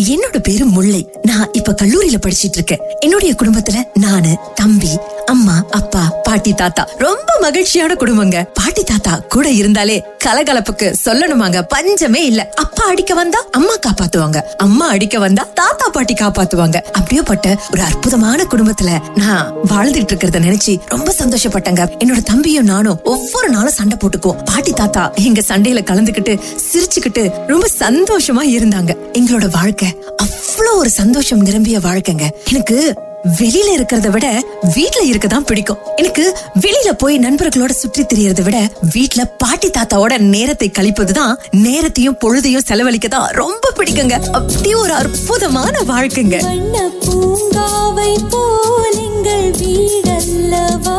என்னோட 0.00 0.38
பேரு 0.42 0.64
முல்லை. 0.64 1.08
நான் 1.22 1.48
இப்ப 1.52 1.74
கல்லூரியில 1.82 2.14
படிச்சிட்டு 2.26 2.54
இருக்கேன். 2.54 2.78
என்னுடைய 3.00 3.34
குடும்பத்துல 3.42 3.84
நானு 3.94 4.36
தம்பி 4.54 4.88
அம்மா 5.26 5.64
அப்பா 5.70 6.12
பாட்டி 6.22 6.52
தாத்தா 6.52 6.88
ரொம்ப 6.98 7.36
மகிழ்ச்சியான 7.40 7.94
குடும்பங்க. 7.94 8.48
பாட்டி 8.54 8.82
தாத்தா 8.84 9.18
கூட 9.28 9.50
இருந்தாலே 9.50 10.04
கலகலப்புக்கு 10.24 10.94
சொல்லணுமாங்க. 11.04 11.62
பஞ்சமே 11.68 12.26
இல்ல. 12.26 12.52
அப்பா 12.54 12.84
அடிக்க 12.84 13.14
வந்தா 13.14 13.44
அம்மா 13.50 13.72
காப்பாத்துவாங்க. 13.86 14.36
அம்மா 14.56 14.88
அடிக்க 14.88 15.18
வந்தா 15.18 15.46
தாத்தா 15.54 15.88
பாட்டி 15.88 16.14
காப்பாத்துவாங்க. 16.14 16.76
அப்படியேப்பட்ட 16.92 17.56
ஒரு 17.72 17.82
அற்புதமான 17.82 18.44
குடும்பத்துல 18.44 18.98
நான் 19.14 19.52
வாழ்ந்துட்டு 19.68 20.12
இருக்கிறத 20.12 20.40
நினைச்சு 20.40 20.78
ரொம்ப 20.86 21.14
சந்தோஷப்பட்டேங்க. 21.18 21.88
என்னோட 22.04 22.22
தம்பியும் 22.22 22.64
நானும் 22.64 23.00
ஒவ்வொரு 23.04 23.48
நாளும் 23.48 23.72
சண்டை 23.72 23.98
போட்டுக்குவோம். 24.00 24.44
பாட்டி 24.44 24.72
தாத்தா 24.72 25.12
எங்க 25.14 25.42
சண்டையில 25.48 25.82
கலந்துகிட்டு 25.82 26.40
சிரிச்சுக்கிட்டு 26.72 27.32
ரொம்ப 27.46 27.66
சந்தோஷமா 27.78 28.54
இருந்தாங்க. 28.56 28.96
எங்களோட 29.12 29.50
வாழ்க்கை 29.50 30.02
அவ்வளவு 30.16 30.78
ஒரு 30.78 30.90
சந்தோஷம் 30.90 31.40
நிரம்பிய 31.40 31.78
வாழ்க்கைங்க. 31.78 32.28
எனக்கு 32.52 32.94
வெளியில 33.34 33.68
இருக்கிறத 33.76 34.10
விட 34.10 34.42
வீட்ல 34.74 35.00
இருக்கதான் 35.04 35.44
பிடிக்கும். 35.44 35.78
எனக்கு 35.96 36.36
வெளியில 36.60 36.92
போய் 36.92 37.18
நண்பர்களோட 37.18 37.70
சுற்றி 37.70 38.02
திரியறத 38.02 38.42
விட 38.42 38.70
வீட்ல 38.92 39.24
பாட்டி 39.24 39.70
தாத்தாவோட 39.70 40.18
நேரத்தை 40.18 40.70
கழிப்பதுதான் 40.78 41.34
நேரத்தையும் 41.50 42.18
பொழுதையும் 42.24 42.66
செலவழிக்க 42.66 43.08
தான் 43.08 43.30
ரொம்ப 43.30 43.72
பிடிக்குங்க. 43.76 44.18
அப்படி 44.32 44.74
ஒரு 44.74 44.92
அற்புதமான 44.92 45.80
வாழ்க்கைங்க. 45.80 46.38
வண்ண 46.42 46.90
பூங்காவை 47.04 48.12
போலிங்கள் 48.34 49.50
வீடல்லவா? 49.60 50.98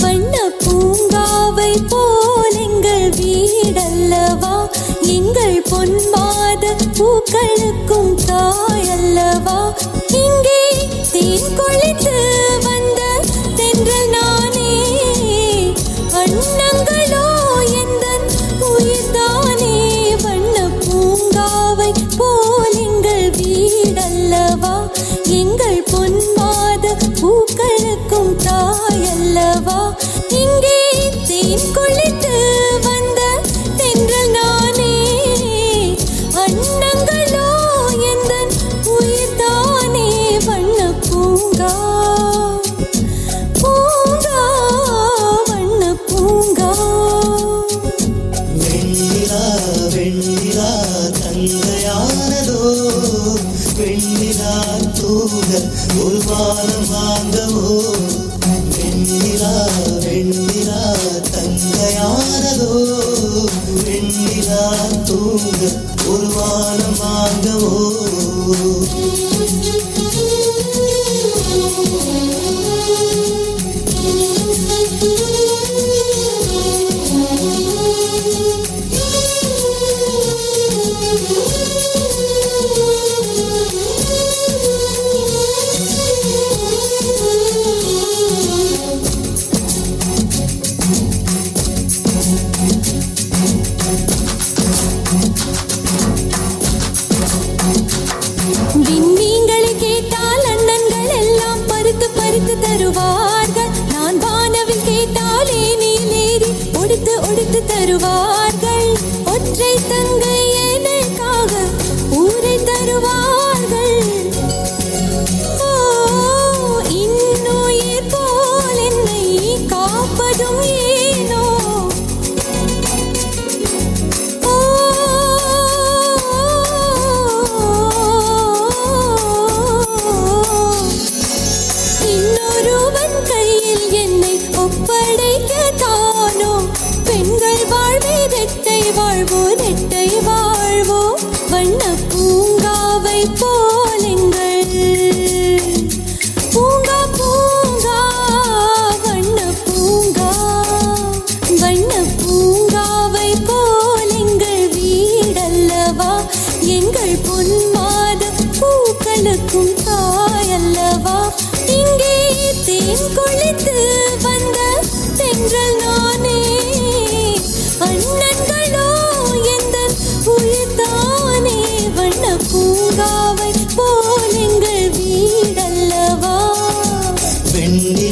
வண்ண 0.00 0.36
பூங்காவை 0.64 1.72
போல் 1.88 2.58
எங்கள் 2.66 3.08
வீடல்லவா? 3.10 4.54
எங்கள் 5.02 5.62
பொன்மா 5.70 6.24
பூக்களுக்கும் 6.98 8.14
தாயல்லவா? 8.26 9.58
இங்கே 10.20 10.60
தீன் 11.12 11.54
கொளித்து 11.56 12.03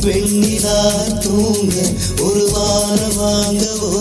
வெண்ணிலா 0.00 0.78
தூங்க 1.20 1.74
ஒரு 2.22 2.50
வாரம் 2.52 3.16
வாங்கவோ? 3.16 3.92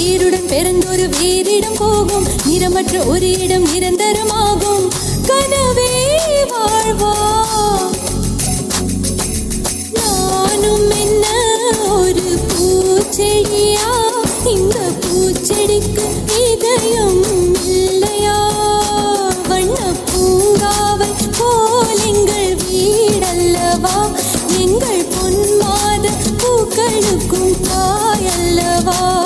பூச்செடியாகும் 0.00 0.46
வேருடன் 0.46 0.46
பிறந்தொரு 0.46 1.08
வேறிடம் 1.08 1.76
போகும். 1.78 2.26
நிறமற்ற 2.48 3.06
ஒரு 3.06 3.40
இடம் 3.40 3.64
நிரந்தரமாகும். 3.64 4.86
கனவே 5.26 5.90
வாழ்வா. 6.52 7.12
நானும் 9.92 10.90
என்ன 10.90 11.26
ஒரு 11.88 12.38
பூச்செடியா? 12.50 13.88
இந்த 14.44 14.78
பூச்செடிக்கு 15.00 16.06
இதயம் 16.46 17.22
இல்லையா? 17.64 18.38
வண்ண 19.48 19.78
பூங்காவை 20.12 21.10
போல் 21.38 22.02
எங்கள் 22.06 22.56
வீடல்லவா? 22.64 23.96
எங்கள் 24.58 25.04
பொன்மாத 25.04 26.08
பூக்களுக்கும் 26.36 27.54
தாயல்லவா? 27.68 29.19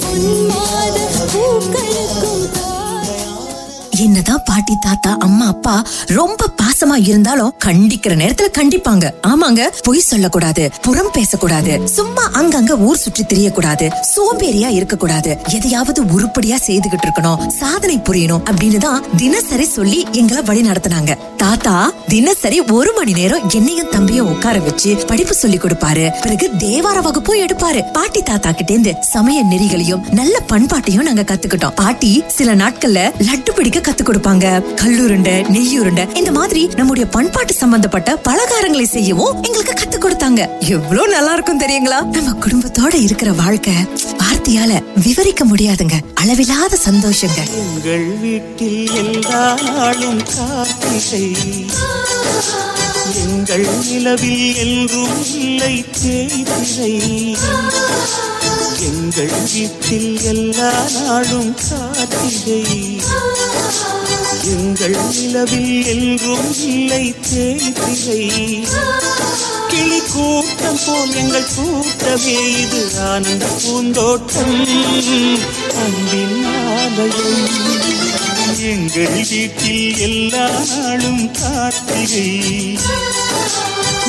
எங்கள் 0.00 0.10
பொன்மாத 0.20 0.87
என்னதான் 4.04 4.42
பாட்டி 4.44 4.74
தாத்தா 4.80 5.16
அம்மா 5.18 5.46
அப்பா 5.46 5.74
ரொம்ப 6.06 6.48
பாசமா 6.62 6.96
இருந்தாலும் 7.06 7.54
கண்டிக்கிற 7.64 8.12
நேரத்துல 8.16 8.48
கண்டிப்பாங்க. 8.58 9.06
ஆமாங்க 9.20 9.62
பொய் 9.82 10.00
சொல்லக்கூடாது 10.00 10.70
புறம் 10.82 11.10
பேசக்கூடாது 11.12 11.72
சும்மா 11.88 12.24
அங்கங்க 12.32 12.78
ஊர் 12.78 12.96
சுற்றி 12.96 13.24
தெரியக்கூடாது 13.24 13.86
சோம்பேறியா 14.14 14.68
இருக்கக்கூடாது 14.68 15.38
எதையாவது 15.56 16.00
உருப்படியா 16.14 16.56
செய்துகிட்டு 16.66 17.06
இருக்கணும் 17.08 17.40
சாதனை 17.48 17.98
புரியணும் 17.98 18.44
அப்படின்னு 18.44 18.76
தான் 18.76 19.04
தினசரி 19.16 19.64
சொல்லி 19.64 20.06
எங்களை 20.12 20.42
வழி 20.42 20.62
நடத்தினாங்க. 20.68 21.14
தாத்தா 21.36 21.74
தினசரி 22.08 22.60
ஒரு 22.60 22.92
மணி 22.98 23.12
நேரம் 23.12 23.50
என்னையும் 23.50 23.90
தம்பியும் 23.90 24.30
உட்கார 24.34 24.58
வச்சு 24.58 24.96
படிப்பு 25.06 25.34
சொல்லி 25.34 25.56
கொடுப்பாரு. 25.56 26.06
பிறகு 26.22 26.50
தேவார 26.58 27.00
வகுப்பும் 27.00 27.42
எடுப்பாரு. 27.46 27.82
பாட்டி 27.92 28.22
தாத்தா 28.22 28.52
கிட்ட 28.52 28.72
இருந்து 28.72 28.94
சமய 29.12 29.42
நெறிகளையும் 29.44 30.04
நல்ல 30.12 30.42
பண்பாட்டையும் 30.52 31.08
நாங்க 31.10 31.22
கத்துக்கிட்டோம். 31.22 31.74
பாட்டி 31.74 32.22
சில 32.26 32.54
நாட்கள்ல 32.54 33.00
லட்டு 33.28 33.50
பிடிக்க 33.54 33.86
கத்து 33.88 34.04
கொடுப்பாங்க 34.04 34.46
கல்லுருண்டை 34.80 35.34
நெய்யுருண்டை 35.54 36.04
இந்த 36.14 36.30
மாதிரி 36.32 36.62
நம்முடைய 36.76 37.08
பண்பாட்டு 37.08 37.54
சம்பந்தப்பட்ட 37.54 38.10
பலகாரங்களை 38.26 38.86
செய்யவும் 38.86 39.36
எங்களுக்கு 39.42 39.74
கத்து 39.74 39.98
கொடுத்தாங்க 39.98 40.40
எவ்வளவு 40.68 41.08
நல்லா 41.08 41.32
இருக்கும் 41.32 41.60
தெரியுங்களா? 41.60 41.98
நம்ம 42.16 42.34
குடும்பத்தோட 42.44 42.94
இருக்கிற 42.98 43.32
வாழ்க்கை 43.32 43.74
வார்த்தையால 44.20 44.72
விவரிக்க 44.96 45.44
முடியாதுங்க. 45.44 45.96
அளவில்லாத 46.14 46.78
சந்தோஷங்க. 46.84 47.40
உங்கள் 47.62 48.06
வீட்டில் 48.18 48.94
எல்லா 48.94 49.42
நாளும் 49.68 50.22
கார்த்திகை 50.34 51.24
எங்கள் 53.24 53.66
நிலவில் 53.82 54.56
என்றும் 54.64 55.18
இல்லை 55.38 55.74
தேய்பிழை 56.00 56.92
எங்கள் 58.80 59.32
வீட்டில் 59.52 60.22
எல்லா 60.24 60.70
நாளும் 60.94 61.54
காத்திகை 61.68 62.60
எங்கள் 64.52 64.96
நிலவில் 65.06 65.86
என்றும் 65.86 66.54
இல்லை 66.66 67.14
தேய்பிழை 67.30 68.22
கிளி 69.68 70.00
கூட்டம் 70.12 70.80
போல் 70.86 71.14
எங்கள் 71.14 71.48
கூட்டமே 71.56 72.36
இது 72.60 73.00
ஆனந்த 73.00 73.46
பூந்தோட்டம். 73.62 74.56
அன்பின் 75.82 76.38
ஆலயம். 76.44 77.48
எங்கள் 78.62 79.26
வீட்டில் 79.30 79.98
எல்லா 79.98 80.46
நாளும் 80.70 81.30
காத்திகை 81.32 82.28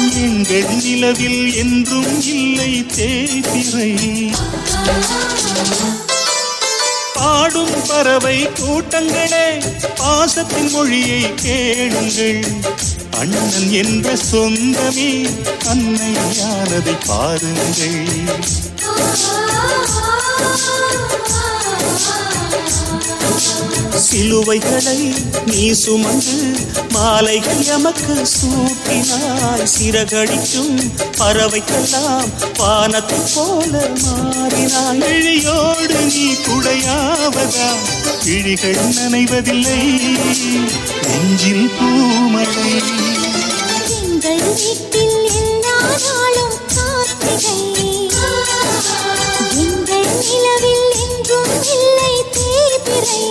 எங்கள் 0.08 0.76
நிலவில் 0.84 1.56
என்றும் 1.56 2.22
இல்லை 2.22 2.86
தேய்திரை. 2.86 4.32
பாடும் 7.14 7.70
பறவை 7.88 8.48
கூட்டங்களே 8.48 9.64
பாசத்தின் 9.96 10.70
மொழியை 10.72 11.34
கேளுங்கள். 11.36 12.44
அண்ணன் 13.20 13.72
என்ற 13.72 14.18
சொந்தமே 14.32 15.30
அன்னையானதை 15.66 16.96
பாருங்கள். 17.06 18.08
சிலுவைகளை 24.10 24.96
நீ 25.46 25.64
சுமந்து 25.74 26.36
மாலைகள் 26.94 27.62
எமக்கு 27.76 28.16
சூட்டினாய் 28.34 29.66
சிறகடிக்கும் 29.74 30.74
பறவைக்கெல்லாம் 31.20 32.30
வானத்தை 32.60 33.20
போல 33.36 33.74
மாறினாய் 34.04 35.04
இழியோடு 35.12 36.00
நீ 36.10 36.26
குடையாவதா? 36.48 37.70
இழிகள் 38.36 38.82
நனைவதில்லை 38.98 39.80
நெஞ்சில் 41.08 41.70
பூமலை. 41.78 42.72
எங்கள் 44.00 44.44
வீட்டில் 44.56 45.18
எல்லா 45.40 45.78
நாளும் 46.06 46.58
எங்கள் 49.64 50.10
நிலவில் 50.22 50.90
என்றும் 51.06 51.54
இல்லை 51.76 52.14
தேய்பிறை. 52.36 53.22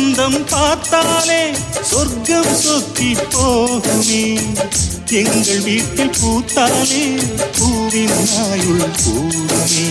சொந்தம் 0.00 0.44
பார்த்தாலே 0.50 1.52
சொர்க்கம் 1.82 2.54
சொத்தி 2.54 3.16
போகுமே. 3.32 4.22
எங்கள் 5.10 5.60
வீட்டில் 5.60 6.14
பூத்தாலே 6.20 7.04
பூவின் 7.58 8.16
நாயுள் 8.30 8.88
கூடுமே. 9.00 9.88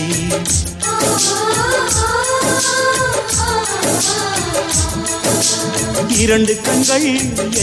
இரண்டு 6.22 6.54
கண்கள் 6.60 7.06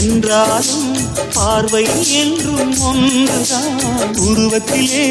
என்றாலும் 0.00 0.86
பார்வை 1.34 1.82
என்றும் 2.12 2.72
ஒன்றுதான். 2.80 3.78
உருவத்திலே 4.26 5.06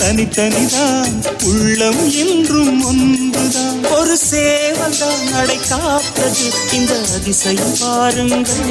தனித்தனிதான் 0.00 1.12
உள்ளம் 1.44 2.02
என்றும் 2.14 2.84
ஒன்றுதான். 2.84 3.78
ஒரு 3.90 4.16
சேவல்தான் 4.30 5.24
நடை 5.30 5.58
காத்தது 5.68 6.46
இந்த 6.72 6.94
அதிசயம் 7.14 7.76
பாருங்கள் 7.80 8.68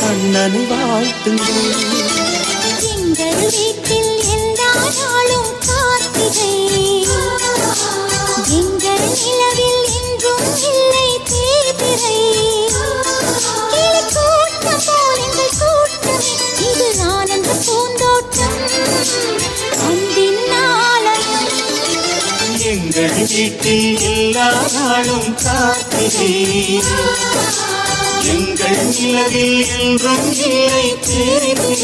கண்ணனை 0.00 0.62
வாழ்த்துங்கள். 0.72 1.72
எங்கள் 2.92 3.40
வீட்டில் 3.54 3.99
எங்கள் 23.40 23.58
வீட்டில் 23.58 24.00
எல்லா 24.00 24.46
நாளும் 24.74 25.34
காத்திரை. 25.34 26.32
எங்கள் 28.26 28.82
நிலவில் 28.90 29.66
என்றும் 29.78 30.32
இல்லை 30.40 30.86
தேய்பிறை 31.06 31.80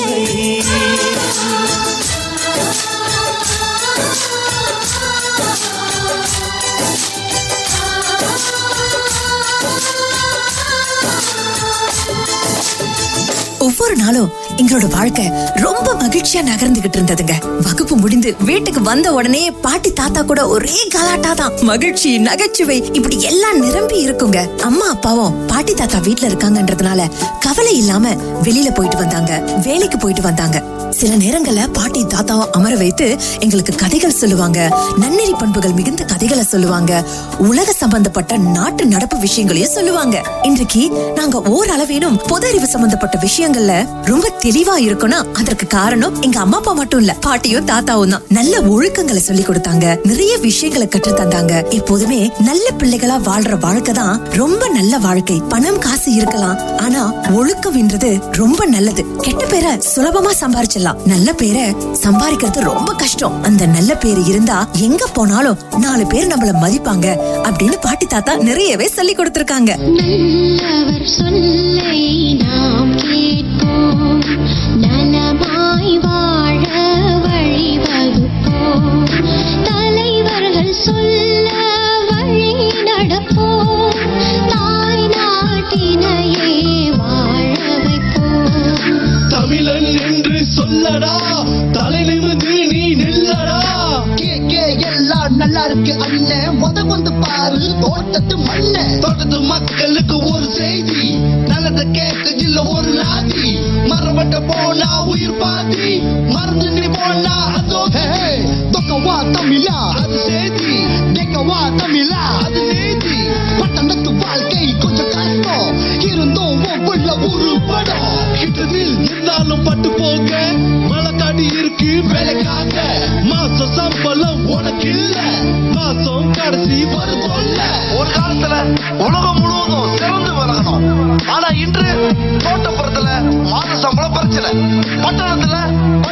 ஒவ்வொரு 13.58 13.96
நாளும் 13.96 14.30
எங்களோட 14.60 14.86
வாழ்க்கை 14.90 15.24
ரொம்ப 15.54 15.94
மகிழ்ச்சியா 15.94 16.40
நகர்ந்துகிட்டு 16.42 16.96
இருந்ததுங்க. 16.96 17.34
வகுப்பு 17.62 17.96
முடிந்து 17.96 18.34
வீட்டுக்கு 18.40 18.82
வந்த 18.82 19.12
உடனே 19.12 19.50
பாட்டி 19.50 19.92
தாத்தா 19.92 20.22
கூட 20.22 20.48
ஒரே 20.48 20.88
கலாட்டா 20.94 21.32
தான் 21.32 21.52
மகிழ்ச்சி 21.62 22.18
நகைச்சுவை 22.18 22.78
இப்படி 22.92 23.22
எல்லாம் 23.22 23.58
நிரம்பி 23.58 24.06
இருக்குங்க. 24.06 24.40
அம்மா 24.62 24.88
அப்பாவும் 24.88 25.46
பாட்டி 25.46 25.74
தாத்தா 25.74 25.98
வீட்டுல 25.98 26.30
இருக்காங்கன்றதுனால 26.30 27.08
கவலை 27.40 27.76
இல்லாம 27.76 28.14
வெளியில 28.42 28.70
போயிட்டு 28.74 28.96
வந்தாங்க. 28.96 29.32
வேலைக்கு 29.64 29.98
போயிட்டு 29.98 30.22
வந்தாங்க. 30.22 30.58
சில 30.98 31.14
நேரங்கள்ல 31.14 31.72
பாட்டி 31.72 32.04
தாத்தாவை 32.04 32.44
அமர 32.50 32.76
வைத்து 32.76 33.18
எங்களுக்கு 33.38 33.74
கதைகள் 33.74 34.10
சொல்லுவாங்க. 34.10 34.58
நன்னெறி 34.96 35.34
பண்புகள் 35.34 35.72
மிகுந்த 35.72 36.04
கதைகளை 36.04 36.44
சொல்லுவாங்க. 36.44 37.04
உலக 37.38 37.72
சம்பந்தப்பட்ட 37.72 38.36
நாட்டு 38.36 38.86
நடப்பு 38.86 39.18
விஷயங்களையும் 39.18 39.70
சொல்லுவாங்க. 39.70 40.22
இன்றைக்கு 40.42 41.12
நாங்க 41.14 41.38
ஓரளவேனும் 41.38 42.18
பொது 42.28 42.46
அறிவு 42.48 42.66
சம்பந்தப்பட்ட 42.66 43.18
விஷயங்கள்ல 43.18 43.88
ரொம்ப 44.04 44.30
தெளிவா 44.38 44.76
இருக்கணும். 44.86 45.32
அதற்கு 45.32 45.66
காரணம் 45.66 46.22
எங்க 46.22 46.40
அம்மா 46.40 46.56
அப்பா 46.56 46.72
மட்டும் 46.72 47.00
இல்ல 47.00 47.12
பாட்டியும் 47.20 47.66
தாத்தாவும் 47.66 48.08
தான். 48.08 48.22
நல்ல 48.28 48.60
ஒழுக்கங்களை 48.60 49.16
சொல்லி 49.16 49.42
கொடுத்தாங்க. 49.42 50.06
நிறைய 50.06 50.38
விஷயங்களை 50.38 50.88
கற்று 50.88 51.12
தந்தாங்க. 51.12 51.68
எப்போதுமே 51.68 52.32
நல்ல 52.38 52.70
பிள்ளைகளா 52.78 53.18
வாழ்ற 53.28 53.58
வாழ்க்கை 53.58 53.94
தான் 53.94 54.24
ரொம்ப 54.30 54.68
நல்ல 54.68 54.98
வாழ்க்கை. 54.98 55.42
பணம் 55.48 55.78
காசு 55.78 56.12
இருக்கலாம். 56.12 56.58
ஆனா 56.76 57.12
ஒழுக்கம்ன்றது 57.14 58.22
ரொம்ப 58.32 58.66
நல்லது. 58.66 59.04
கெட்ட 59.16 59.44
பேரை 59.44 59.72
சுலபமா 59.94 60.30
சம்பாரிச்சிடலாம். 60.40 60.84
நல்ல 61.04 61.32
பேரை 61.32 61.76
சம்பாதிக்கிறது 62.02 62.60
ரொம்ப 62.60 62.92
கஷ்டம். 62.92 63.42
அந்த 63.42 63.66
நல்ல 63.66 63.94
பேர் 63.94 64.18
இருந்தா 64.18 64.68
எங்க 64.72 65.06
போனாலும் 65.06 65.58
நாலு 65.78 66.06
பேர் 66.06 66.26
நம்மள 66.26 66.54
மதிப்பாங்க 66.62 67.16
அப்படின்னு 67.42 67.74
பாட்டி 67.80 68.06
தாத்தா 68.06 68.36
நிறையவே 68.36 68.88
சொல்லி 68.88 69.14
கொடுத்திருக்காங்க. 69.14 69.76
நல்லவர் 69.76 71.06
சொல்லை 71.06 72.34
நாம் 72.34 72.96
கேட்போம். 72.96 74.22
நலமாய் 74.80 76.00
வாழ 76.00 76.62
வழிவகுப்போம். 77.18 79.04
தலைவர்கள் 79.62 80.72
சொல்ல 80.72 81.50
வழி 82.10 82.84
நடப்போம். 82.84 83.94
நாட்டினையே 84.52 86.96
வாழ 86.96 87.54
வைப்போம். 87.84 89.28
தமிழன் 89.28 90.05
என்று 90.26 90.46
சொல்லடா. 90.56 91.14
தலை 91.72 92.04
நிமிர்ந்து 92.04 92.66
நீ 92.66 92.94
நில்லடா. 92.94 93.60
கே 94.14 94.46
கே 94.46 94.76
எல்லாம் 94.80 95.36
நல்லா 95.36 95.64
இருக்கு 95.64 95.96
அண்ணன் 96.00 96.62
முத 96.62 96.86
வந்து 96.86 97.12
பாரு 97.12 97.74
தோட்டத்து 97.80 98.36
மண்ண. 98.36 98.98
தோட்டத்து 99.00 99.40
மக்களுக்கு 99.40 100.18
ஒரு 100.18 100.46
செய்தி. 100.46 101.14
நல்லத 101.20 101.90
கேட்க 101.90 102.30
இல்ல 102.30 102.62
ஒரு 102.62 103.02
நாதி. 103.02 103.58
மரமட்ட 103.86 104.40
போனா 104.40 105.04
உயிர் 105.04 105.36
பாதி. 105.36 105.98
மறந்து 106.28 106.70
நீ 106.70 106.86
போனா 106.86 107.54
அதோ. 107.54 107.88
தொக்கவா 108.70 109.22
தமிழா? 109.22 109.78
அது 110.02 110.35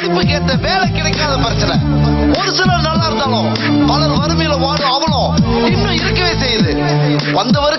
படிப்புக்கு 0.05 0.35
ஏத்த 0.39 0.55
வேலை 0.65 0.87
கிடைக்காத 0.93 1.35
பிரச்சனை. 1.45 1.75
ஒரு 2.39 2.51
சிலர் 2.57 2.83
நல்லா 2.87 3.07
இருந்தாலும் 3.07 3.47
பலர் 3.91 4.17
வறுமையில 4.19 4.55
வாழும் 4.65 4.93
அவளும் 4.97 5.31
இன்னும் 5.71 5.97
இருக்கவே 6.01 6.33
செய்யுது. 6.43 6.73
வந்தவர் 7.39 7.74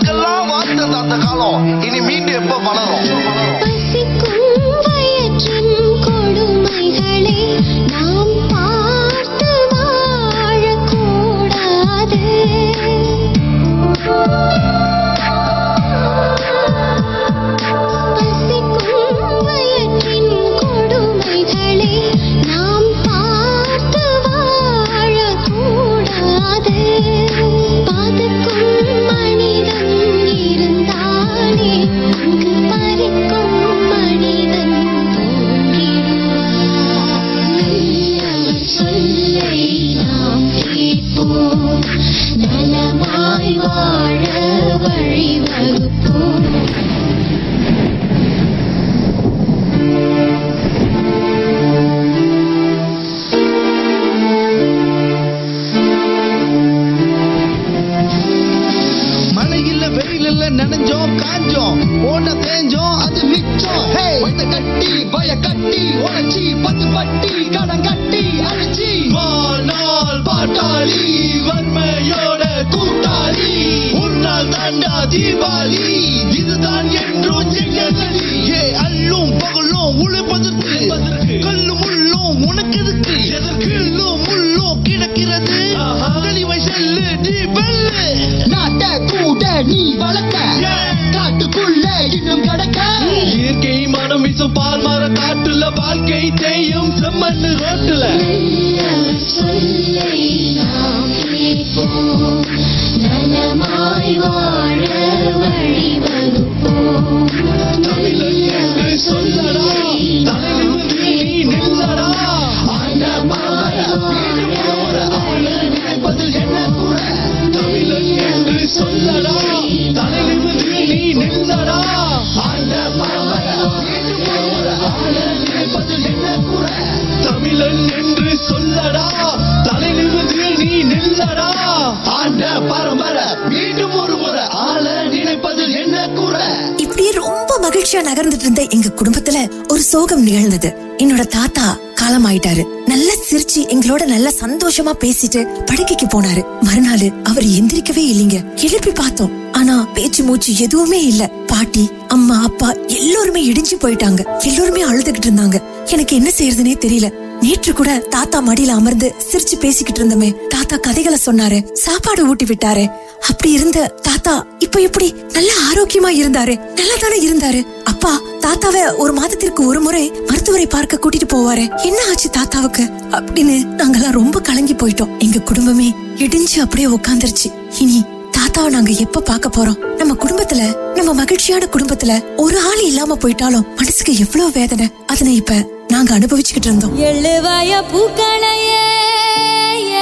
எங்க 138.86 139.04
குடும்பத்துல 139.04 139.52
ஒரு 139.68 139.82
சோகம் 139.82 140.24
நிகழ்ந்தது. 140.24 140.76
என்னோட 140.98 141.26
தாத்தா 141.26 141.78
காலமாயிட்டாரு. 142.02 142.64
நல்லா 142.86 143.14
சிரிச்சு 143.30 143.60
எங்களோட 143.60 144.06
நல்ல 144.06 144.34
சந்தோஷமா 144.40 144.92
பேசிட்டு 145.00 145.66
படுக்கைக்கு 145.66 146.06
போனாரு. 146.06 146.44
மறுநாள் 146.62 147.12
அவர் 147.24 147.44
எந்திரிக்கவே 147.44 148.04
இல்லைங்க. 148.12 148.64
எழுப்பி 148.64 148.92
பார்த்தோம். 148.92 149.54
ஆனா 149.54 149.88
பேச்சு 149.94 150.24
மூச்சு 150.24 150.58
எதுவுமே 150.58 151.06
இல்ல. 151.06 151.28
பாட்டி 151.28 151.90
அம்மா 152.08 152.42
அப்பா 152.42 152.72
எல்லோருமே 152.72 153.52
இடிஞ்சு 153.52 153.76
போயிட்டாங்க. 153.80 154.46
எல்லோருமே 154.46 154.84
அழுதுகிட்டு 154.84 155.26
இருந்தாங்க. 155.26 155.62
எனக்கு 155.86 156.16
என்ன 156.16 156.32
செய்யறதுனே 156.38 156.76
தெரியல. 156.78 157.25
நேற்று 157.46 157.74
கூட 157.74 157.98
தாத்தா 157.98 158.42
மடியில 158.42 158.68
அமர்ந்து 158.68 159.16
சிரிச்சு 159.32 159.56
பேசிக்கிட்டு 159.60 160.02
இருந்தோமே. 160.02 160.48
தாத்தா 160.48 160.76
கதைகளை 160.78 161.20
சொன்னாரு. 161.26 161.72
சாப்பாடு 161.72 162.28
ஊட்டி 162.28 162.46
விட்டாரு. 162.46 162.92
அப்படி 163.30 163.52
இருந்த 163.52 163.88
தாத்தா 163.88 164.46
இப்ப 164.60 164.80
எப்படி 164.80 165.14
நல்ல 165.34 165.52
ஆரோக்கியமா 165.74 166.10
இருந்தாரு? 166.22 166.74
நல்லா 166.74 166.96
தானே 167.00 167.18
இருந்தாரு? 167.28 167.62
அப்பா 167.84 168.22
தாத்தாவை 168.40 168.98
ஒரு 168.98 169.14
மாதத்திற்கு 169.14 169.66
ஒரு 169.66 169.82
முறை 169.82 170.12
மருத்துவரை 170.28 170.68
பார்க்க 170.68 171.00
கூட்டிட்டு 171.02 171.28
போவாரு. 171.34 171.82
என்ன 171.84 171.98
ஆச்சு 172.10 172.30
தாத்தாவுக்கு? 172.30 172.84
அப்படின்னு 173.12 173.56
நாங்கெல்லாம் 173.78 174.12
ரொம்ப 174.12 174.42
கலங்கி 174.42 174.74
போயிட்டோம். 174.74 175.18
எங்க 175.20 175.40
குடும்பமே 175.40 175.96
இடிஞ்சு 176.16 176.60
அப்படியே 176.60 176.88
உட்காந்துருச்சு 176.88 177.54
இனி 177.80 178.04
தாத்தாவை 178.38 178.70
நாங்க 178.70 178.92
எப்ப 178.92 179.22
பார்க்க 179.22 179.50
போறோம்? 179.50 179.78
நம்ம 179.96 180.14
குடும்பத்துல 180.14 180.94
நம்ம 180.96 181.14
மகிழ்ச்சியான 181.14 181.68
குடும்பத்துல 181.72 182.36
ஒரு 182.36 182.60
ஆள் 182.60 182.84
இல்லாம 182.84 183.16
போயிட்டாலும் 183.16 183.76
மனசுக்கு 183.76 184.18
எவ்வளவு 184.18 184.52
வேதனை? 184.52 184.90
அதனை 185.08 185.36
இப்ப 185.36 185.74
நாங்க 185.88 186.18
அனுபவிச்சுக்கிட்டு 186.20 186.66
இருந்தோம். 186.66 186.98
எழுவாய 187.00 187.72
பூக்களையே 187.92 188.86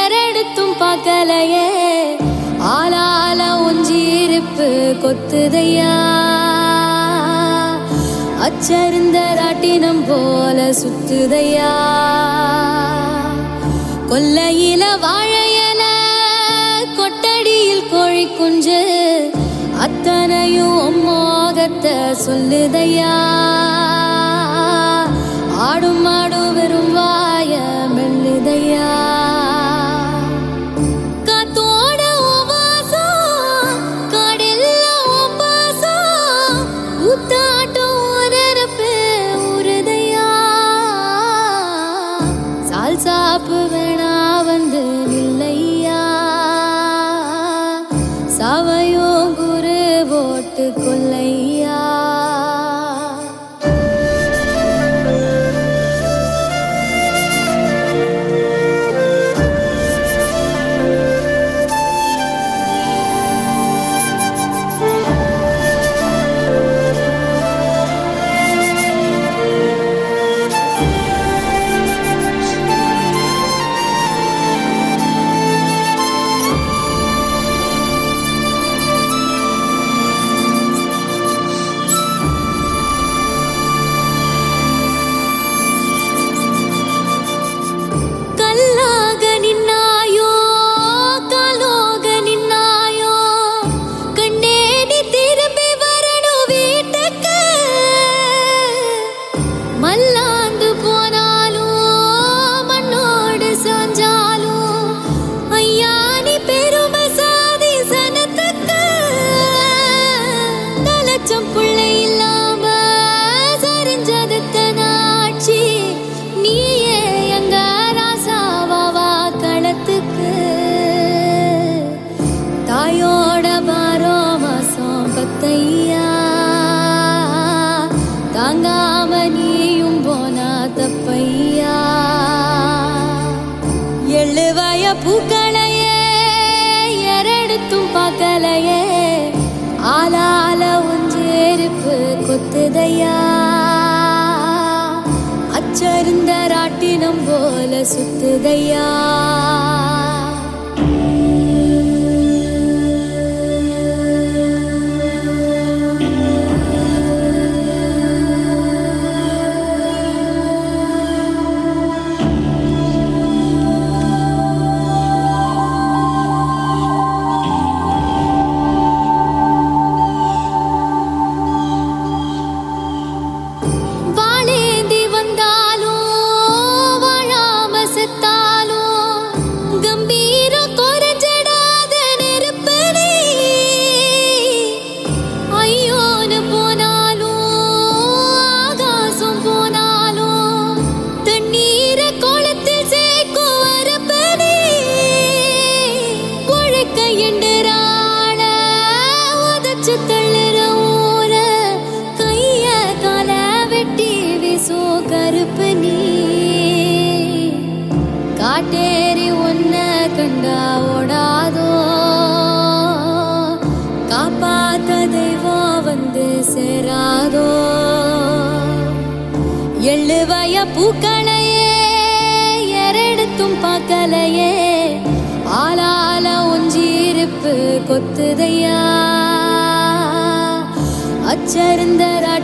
எரடுத்தும் 0.01 0.75
பார்க்கலையே 0.79 1.67
ஆளால 2.59 3.39
ஒஞ்சிருப்பு 3.67 4.67
கொத்துதையா. 5.03 5.93
அச்சருந்த 8.39 9.19
ராட்டினம் 9.39 10.03
போல 10.07 10.73
சுத்துதையா. 10.81 11.71
கொல்லையில 14.09 14.83
வாழையல 15.05 15.83
கொட்டடியில் 16.97 17.89
கோழி 17.91 18.25
குஞ்சு 18.27 18.81
அத்தனையும் 19.77 21.03
மோகத்தை 21.03 21.95
சொல்லுதையா. 22.25 23.15
ஆடும் 26.35 26.92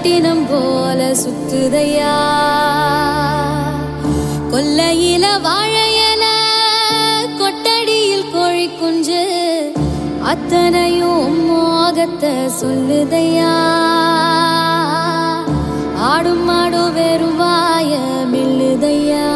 ராட்டினம் 0.02 0.44
போல 0.50 1.00
சுத்துதையா? 1.22 2.12
கொல்லையில 4.52 5.26
வாழையல 5.46 6.24
கொட்டடியில் 7.40 8.30
கோழி 8.32 8.68
குஞ்சு 8.80 9.24
அத்தனையும் 10.24 11.36
மோகத்தை 11.50 12.34
சொல்லுதையா? 12.60 13.52
ஆடும் 16.08 16.44
மாடும் 16.44 16.94
வெறுவாய 16.94 17.92
மில்லுதையா? 18.32 19.28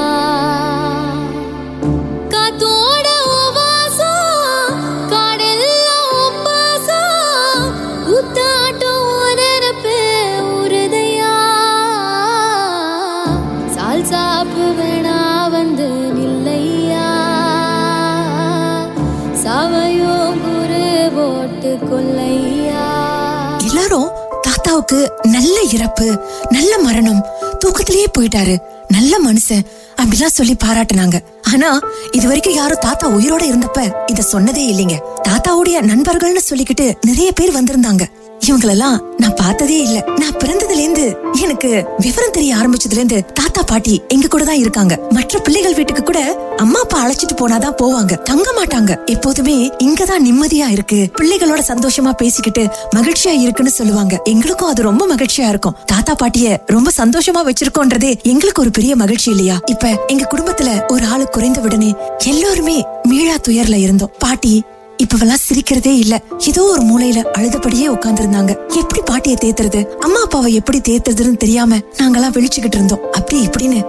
நல்ல 25.24 25.62
இறப்பு 25.74 26.20
நல்ல 26.50 26.78
மரணம். 26.78 27.26
தூக்கத்திலேயே 27.60 28.06
போயிட்டாரு. 28.20 28.58
நல்ல 28.88 29.18
மனுஷன் 29.26 29.62
அப்படிலாம் 30.02 30.26
சொல்லி 30.26 30.56
பாராட்டுனாங்க. 30.66 31.20
ஆனா 31.42 31.80
இது 32.12 32.26
வரைக்கும் 32.26 32.54
யாரும் 32.54 32.78
தாத்தா 32.82 33.10
உயிரோட 33.10 33.44
இருந்தப்ப 33.44 33.94
இத 34.06 34.24
சொன்னதே 34.32 34.66
இல்லைங்க. 34.72 35.00
தாத்தாவுடைய 35.30 35.82
நண்பர்கள்னு 35.82 36.38
சொல்லிக்கிட்டு 36.50 36.94
நிறைய 37.02 37.32
பேர் 37.32 37.64
வந்திருந்தாங்க. 37.64 38.02
இவங்களெல்லாம் 38.48 38.98
நான் 39.18 39.36
பார்த்ததே 39.36 39.82
இல்ல. 39.82 40.04
நான் 40.18 40.34
பிறந்ததுல 40.34 40.80
இருந்து 40.80 41.18
எனக்கு 41.42 41.86
விவரம் 42.00 42.32
தெரிய 42.32 42.56
ஆரம்பிச்சதுல 42.56 42.92
இருந்து 42.92 43.26
தாத்தா 43.34 43.64
பாட்டி 43.64 44.02
எங்க 44.08 44.28
கூட 44.28 44.44
தான் 44.44 44.56
இருக்காங்க. 44.56 45.00
மற்ற 45.10 45.40
பிள்ளைகள் 45.40 45.74
வீட்டுக்கு 45.74 46.04
கூட 46.04 46.20
அம்மா 46.58 46.80
அப்பா 46.80 47.08
அழைச்சிட்டு 47.08 47.36
போனாதான் 47.42 47.76
போவாங்க. 47.82 48.22
தங்க 48.22 48.54
மாட்டாங்க. 48.60 49.06
எப்போதுமே 49.06 49.72
இங்கதான் 49.78 50.26
நிம்மதியா 50.26 50.70
இருக்கு. 50.70 51.10
பிள்ளைகளோட 51.22 51.62
சந்தோஷமா 51.68 52.12
பேசிக்கிட்டு 52.12 52.68
மகிழ்ச்சியா 52.96 53.32
இருக்குன்னு 53.42 53.72
சொல்லுவாங்க. 53.72 54.22
எங்களுக்கும் 54.24 54.68
அது 54.68 54.82
ரொம்ப 54.82 55.16
மகிழ்ச்சியா 55.16 55.50
இருக்கும். 55.50 55.76
தாத்தா 55.86 56.16
பாட்டிய 56.16 56.64
ரொம்ப 56.68 56.92
சந்தோஷமா 56.98 57.50
வச்சிருக்கோன்றதே 57.50 58.22
எங்களுக்கு 58.22 58.62
ஒரு 58.62 58.72
பெரிய 58.72 58.96
மகிழ்ச்சி 58.96 59.30
இல்லையா? 59.30 59.60
இப்ப 59.66 60.06
எங்க 60.08 60.28
குடும்பத்துல 60.36 60.92
ஒரு 60.92 61.06
ஆளு 61.06 61.30
குறைந்த 61.30 61.60
உடனே 61.60 61.94
எல்லாருமே 62.26 62.86
மீளா 63.04 63.36
துயர்ல 63.48 63.76
இருந்தோம். 63.76 64.12
பாட்டி 64.20 64.64
இப்பவெல்லாம் 65.04 65.44
சிரிக்கிறதே 65.50 65.98
இல்ல. 65.98 66.24
ஏதோ 66.40 66.64
ஒரு 66.64 66.82
மூலையில 66.82 67.26
அழுதபடியே 67.38 67.88
உட்கார்ந்திருந்தாங்க. 67.88 68.58
எப்படி 68.76 69.02
பாட்டியை 69.06 69.38
தேத்துறது? 69.42 69.86
அம்மா 69.86 70.22
அப்பாவை 70.22 70.54
எப்படி 70.54 70.82
தேத்துறதுன்னு 70.90 71.38
தெரியாம 71.38 71.76
நாங்கெல்லாம் 71.76 72.34
விழிச்சுக்கிட்டு 72.34 72.76
இருந்தோம். 72.76 73.12
அப்படி 73.12 73.48
இப்படின்னு 73.48 73.86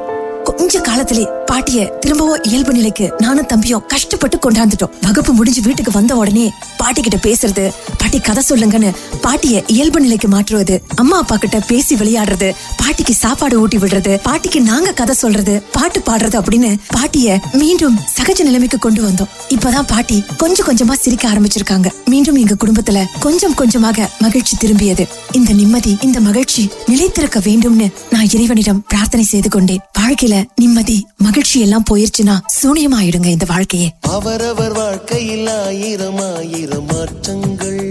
கொஞ்ச 0.48 0.80
காலத்திலே 0.80 1.24
பாட்டிய 1.46 1.80
திரும்பவும் 2.00 2.42
இயல்பு 2.42 2.72
நிலைக்கு 2.72 3.12
நானும் 3.18 3.46
தம்பியும் 3.46 3.85
கஷ்டப்பட்டு 3.87 4.37
கொண்டாந்துட்டோம். 4.37 4.92
வகுப்பு 5.02 5.33
முடிஞ்சு 5.33 5.61
வீட்டுக்கு 5.61 5.92
வந்த 5.92 6.12
உடனே 6.16 6.44
பாட்டி 6.76 7.00
கிட்ட 7.00 7.18
பேசுறது 7.26 7.64
பாட்டி 7.98 8.18
கதை 8.20 8.42
சொல்லுங்கன்னு 8.48 8.90
பாட்டிய 9.20 9.62
இயல்பு 9.66 10.00
நிலைக்கு 10.00 10.28
மாற்றுவது 10.28 10.74
அம்மா 10.94 11.16
அப்பா 11.18 11.37
கிட்ட 11.37 11.59
பேசி 11.61 11.94
விளையாடுறது 11.94 12.48
பாட்டிக்கு 12.76 13.14
சாப்பாடு 13.14 13.61
ஊட்டி 13.61 13.78
விடுறது 13.78 14.12
பாட்டிக்கு 14.22 14.61
நாங்க 14.61 14.92
கதை 14.92 15.14
சொல்றது 15.14 15.54
பாட்டு 15.72 16.00
பாடுறது 16.09 16.38
அப்படின்னு 16.40 16.70
பாட்டிய 16.87 17.40
மீண்டும் 17.52 17.98
சகஜ 18.16 18.38
நிலைமைக்கு 18.42 18.78
கொண்டு 18.78 19.02
வந்தோம். 19.02 19.30
இப்பதான் 19.48 19.88
பாட்டி 19.92 20.24
கொஞ்சம் 20.37 20.68
கொஞ்சமா 20.68 20.96
சிரிக்க 21.00 21.24
ஆரம்பிச்சிருக்காங்க. 21.28 21.88
மீண்டும் 22.04 22.37
எங்க 22.37 22.57
குடும்பத்துல 22.64 23.04
கொஞ்சம் 23.20 23.54
கொஞ்சமாக 23.54 24.09
மகிழ்ச்சி 24.20 24.57
திரும்பியது. 24.57 25.07
இந்த 25.33 25.52
நிம்மதி 25.52 25.96
இந்த 26.00 26.20
மகிழ்ச்சி 26.20 26.70
நிலைத்திருக்க 26.87 27.40
வேண்டும்னு 27.40 27.88
நான் 28.11 28.30
இறைவனிடம் 28.35 28.83
பிரார்த்தனை 28.88 29.26
செய்து 29.33 29.48
கொண்டேன். 29.48 29.83
வாழ்க்கையில 29.98 30.34
நிம்மதி 30.57 31.07
மகிழ்ச்சி 31.16 31.61
எல்லாம் 31.61 31.85
போயிருச்சுன்னா 31.90 32.37
சூனியமாயிடுங்க 32.62 33.27
இந்த 33.27 33.47
வாழ்க்கையே. 33.49 33.88
அவரவர் 34.01 34.73
வாழ்க்கையில் 34.73 35.49
ஆயிரம் 35.49 36.20
ஆயிரம் 36.37 36.87
மாற்றங்கள். 36.87 37.83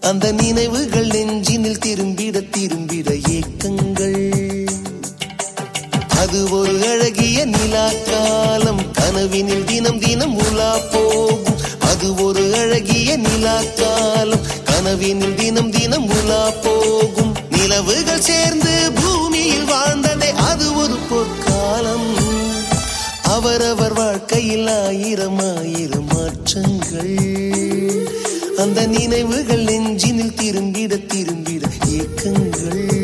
அந்த 0.00 0.32
நினைவுகள் 0.32 1.06
நெஞ்சினில் 1.06 1.78
திரும்பிட 1.78 2.42
திரும்பிட 2.56 3.08
ஏக்கங்கள். 3.30 4.20
அது 6.16 6.50
ஒரு 6.50 6.88
அழகிய 6.88 7.44
நிலா 7.44 7.86
காலம் 8.10 8.82
கனவினில் 8.92 9.64
தினம் 9.64 9.98
தினம் 9.98 10.36
உலா 10.36 10.78
போகும். 10.92 11.56
அது 11.80 12.14
ஒரு 12.14 12.54
அழகிய 12.54 13.16
நிலா 13.16 13.62
காலம் 13.76 14.44
கனவினில் 14.64 15.34
தினம் 15.34 15.70
தினம் 15.70 16.08
உலா 16.08 16.50
போகும். 16.50 17.32
நிலவுகள் 17.50 18.20
சேர்ந்து 18.20 18.92
பூமியில் 18.94 19.64
வாழ்ந்த 19.64 20.07
அது 20.58 20.74
ஒரு 20.74 20.96
பொற்காலம். 21.10 22.14
அவரவர் 23.22 23.92
வாழ்க்கையில் 23.92 24.68
ஆயிரம் 24.68 25.38
ஆயிரம் 25.38 26.08
மாற்றங்கள். 26.14 27.16
அந்த 28.56 28.86
நினைவுகள் 28.86 29.62
நெஞ்சினில் 29.62 30.34
திரும்பிட 30.34 31.00
திரும்பிட 31.14 31.62
ஏக்கங்கள் 31.88 32.97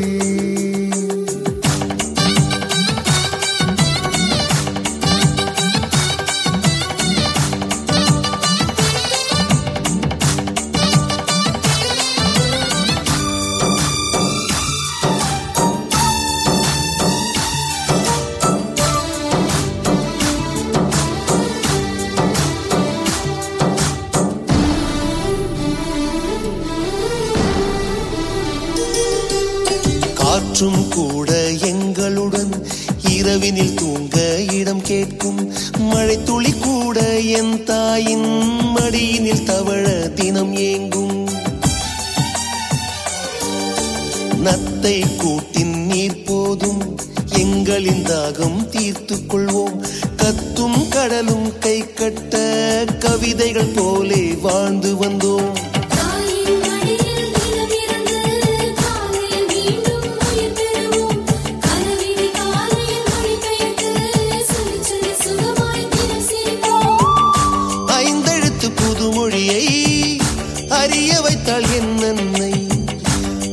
தங்கையை 69.55 70.21
அறிய 70.69 71.21
வைத்தாள் 71.21 71.67
என்னை 71.75 72.55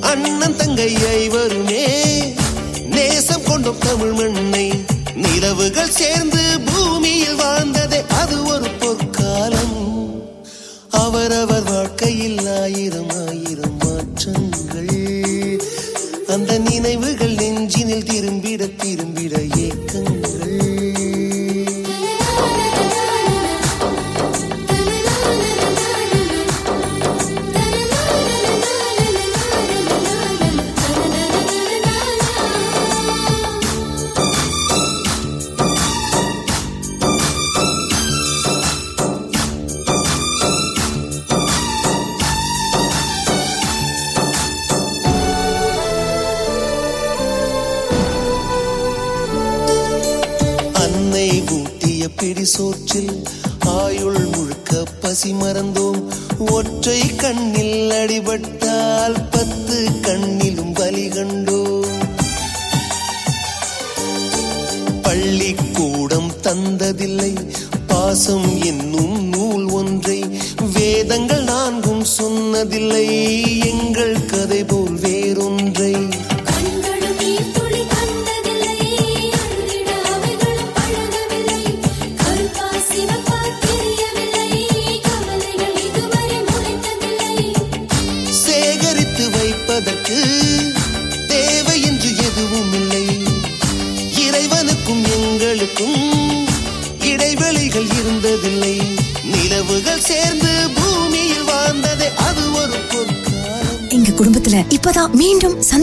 அண்ணன் 0.01 0.55
தங்கையை 0.55 1.29
வருமே. 1.29 1.83
நேசம் 2.89 3.43
கொண்டோம் 3.43 3.77
தமிழ் 3.77 4.11
மண்ணை. 4.11 4.83
நிலவுகள் 5.15 5.89
சேர்ந்து 5.89 6.59
பூமியில் 6.59 7.35
வாழ்ந்ததே 7.35 8.05
அது 8.21 8.43
ஒரு 8.43 8.69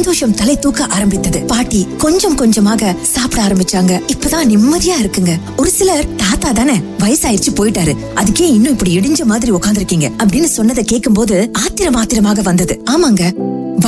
சந்தோஷம் 0.09 0.37
தலை 0.37 0.59
தூக்க 0.59 0.85
ஆரம்பித்தது. 0.85 1.41
பாட்டி 1.41 1.87
கொஞ்சம் 1.99 2.35
கொஞ்சமாக 2.35 2.97
சாப்பிட 3.03 3.43
ஆரம்பிச்சாங்க. 3.43 4.01
இப்பதான் 4.13 4.49
நிம்மதியா 4.49 4.95
இருக்குங்க. 5.01 5.39
ஒரு 5.57 5.71
சிலர் 5.71 6.15
தாத்தா 6.15 6.53
தானே 6.53 6.77
வயசாயிருச்சு 6.99 7.51
போயிட்டாரு. 7.55 7.97
அதுக்கே 8.15 8.41
இன்னும் 8.41 8.73
இப்படி 8.73 8.99
இடிஞ்ச 8.99 9.25
மாதிரி 9.25 9.53
உட்கார்ந்திருக்கீங்க 9.53 10.13
அப்படின்னு 10.19 10.45
சொன்னதை 10.45 10.85
கேட்கும்போது 10.85 11.51
ஆத்திரம் 11.53 11.95
ஆத்திரமாக 11.95 12.43
வந்தது. 12.43 12.83
ஆமாங்க. 12.91 13.33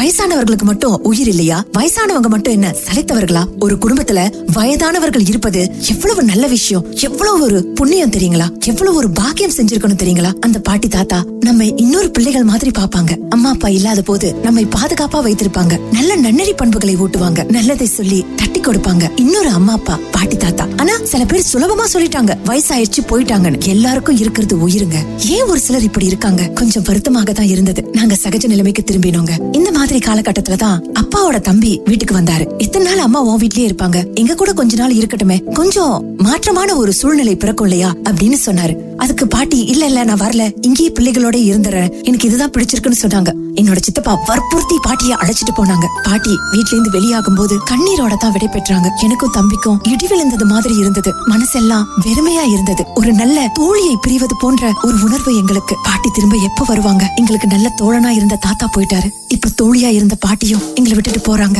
வயசானவர்களுக்கு 0.00 0.62
மட்டும் 0.62 1.02
உயிர் 1.02 1.28
இல்லையா? 1.28 1.64
வயசானவங்க 1.78 2.28
மட்டும் 2.28 2.52
என்ன 2.52 2.74
சளைத்தவர்களா 2.84 3.44
ஒரு 3.58 3.74
குடும்பத்துல 3.74 4.20
வயதானவர்கள் 4.52 5.28
இருப்பது 5.28 5.72
எவ்வளவு 5.88 6.22
நல்ல 6.22 6.46
விஷயம் 6.46 6.86
எவ்வளவு 6.92 7.40
ஒரு 7.40 7.64
புண்ணியம் 7.64 8.10
தெரியுங்களா? 8.10 8.46
எவ்வளவு 8.64 8.96
ஒரு 8.96 9.10
பாக்கியம் 9.10 9.50
செஞ்சிருக்கணும் 9.50 10.00
தெரியுங்களா? 10.02 10.32
அந்த 10.40 10.58
பாட்டி 10.58 10.88
தாத்தா 10.88 11.24
நம்ம 11.40 11.64
இன்னொரு 11.64 12.10
பிள்ளைகள் 12.10 12.44
மாதிரி 12.44 12.70
பாப்பாங்க 12.78 13.18
அம்மா 13.28 13.50
அப்பா 13.50 13.68
இல்லாத 13.68 14.02
போது 14.02 14.34
நம்மை 14.34 14.66
பாதுகாப்பா 14.66 15.20
வைத்திருப்பாங்க. 15.26 15.80
நல்ல 15.92 16.16
நன்னெறி 16.16 16.52
பண்புகளை 16.52 16.96
ஊட்டுவாங்க. 16.96 17.50
நல்லதை 17.50 17.86
சொல்லி 17.86 18.24
தட்டி 18.36 18.60
கொடுப்பாங்க. 18.60 19.10
இன்னொரு 19.16 19.48
அம்மா 19.48 19.72
அப்பா 19.72 19.98
பாட்டி 20.10 20.36
தாத்தா. 20.36 20.66
ஆனா 20.76 20.98
சில 21.04 21.24
பேர் 21.24 21.44
சுலபமா 21.52 21.84
சொல்லிட்டாங்க. 21.92 22.32
வயசாயிருச்சு 22.44 23.04
போயிட்டாங்கன்னு. 23.08 23.60
எல்லாருக்கும் 23.64 24.16
இருக்கிறது 24.16 24.68
உயிருங்க. 24.68 24.98
ஏன் 25.26 25.42
ஒரு 25.42 25.60
சிலர் 25.60 25.82
இப்படி 25.82 26.06
இருக்காங்க? 26.06 26.46
கொஞ்சம் 26.46 26.82
வருத்தமாக 26.86 27.32
தான் 27.32 27.46
இருந்தது. 27.46 27.84
நாங்க 27.92 28.16
சகஜ 28.22 28.46
நிலைமைக்கு 28.46 28.84
திரும்பினோங்க. 28.90 29.32
இந்த 29.52 29.70
மாதிரி 29.70 29.88
மாதிரி 29.90 30.10
காலகட்டத்துல 30.10 30.56
தான் 30.56 30.82
அப்பாவோட 31.00 31.40
தம்பி 31.40 31.80
வீட்டுக்கு 31.84 32.14
வந்தாரு. 32.14 32.44
இத்தனை 32.58 32.86
நாள் 32.88 33.04
அம்மா 33.04 33.20
உன் 33.20 33.40
வீட்லயே 33.40 33.70
இருப்பாங்க. 33.70 34.14
எங்க 34.14 34.34
கூட 34.34 34.52
கொஞ்ச 34.52 34.76
நாள் 34.76 34.94
இருக்கட்டுமே. 34.94 35.52
கொஞ்சம் 35.52 36.16
மாற்றமான 36.18 36.76
ஒரு 36.76 36.92
சூழ்நிலை 36.92 37.36
பிறக்கும் 37.36 37.66
இல்லையா? 37.66 37.92
அப்படின்னு 38.02 38.36
சொன்னாரு. 38.46 38.74
அதுக்கு 38.96 39.26
பாட்டி 39.26 39.58
இல்ல 39.58 39.86
இல்ல 39.86 40.04
நான் 40.04 40.20
வரல. 40.20 40.52
இங்கேயே 40.60 40.92
பிள்ளைகளோட 41.00 41.36
இருந்துறேன். 41.50 42.02
எனக்கு 42.02 42.28
இதுதான் 42.28 42.50
பிடிச்சிருக்குன்னு 42.50 43.00
சொன்னாங்க. 43.02 43.32
என்னோட 43.54 43.76
சித்தப்பா 43.80 44.18
வற்புறுத்தி 44.26 44.74
பாட்டிய 44.82 45.16
அழைச்சிட்டு 45.20 45.52
போனாங்க. 45.56 45.86
பாட்டி 46.02 46.30
வீட்ல 46.50 46.70
இருந்து 46.70 46.90
வெளியாகும் 46.90 47.34
போது 47.34 47.56
கண்ணீரோட 47.56 48.16
தான் 48.16 48.32
விடை 48.32 48.48
பெற்றாங்க. 48.48 48.86
எனக்கும் 49.02 49.32
தம்பிக்கும் 49.32 49.88
இடி 49.88 50.06
விழுந்தது 50.06 50.46
மாதிரி 50.46 50.74
இருந்தது. 50.74 51.12
மனசெல்லாம் 51.28 51.84
வெறுமையா 52.06 52.52
இருந்தது. 52.52 52.84
ஒரு 52.94 53.12
நல்ல 53.12 53.52
தோழியை 53.58 53.94
பிரிவது 54.06 54.36
போன்ற 54.40 54.72
ஒரு 54.82 54.94
உணர்வு 55.02 55.36
எங்களுக்கு. 55.36 55.76
பாட்டி 55.82 56.08
திரும்ப 56.12 56.36
எப்ப 56.36 56.64
வருவாங்க? 56.68 57.12
எங்களுக்கு 57.16 57.46
நல்ல 57.46 57.74
தோழனா 57.82 58.08
இருந்த 58.08 58.36
தாத்தா 58.36 58.70
போயிட்டாரு. 58.76 59.10
இப்ப 59.28 59.48
தோழி 59.54 59.79
தோழியா 59.80 59.96
இருந்த 59.96 60.16
பாட்டியும் 60.20 60.64
எங்களை 60.74 60.94
விட்டுட்டு 60.96 61.20
போறாங்க. 61.26 61.58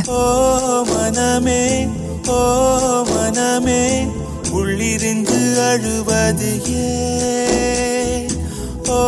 மனமே 0.88 1.62
ஓ 2.28 2.40
மனமே 3.08 3.84
உள்ளிருந்து 4.52 5.38
அழுவது 5.66 6.50
ஓ 8.90 8.98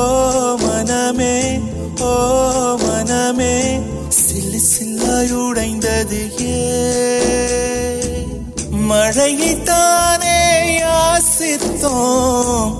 மனமே 0.62 1.34
ஓ 2.02 2.12
மனமே 2.84 3.54
சில்லு 4.20 4.60
சில்லாய் 4.70 5.34
உடைந்தது 5.42 6.22
மழையைத்தானே 8.88 10.38
யாசித்தோம் 10.80 12.72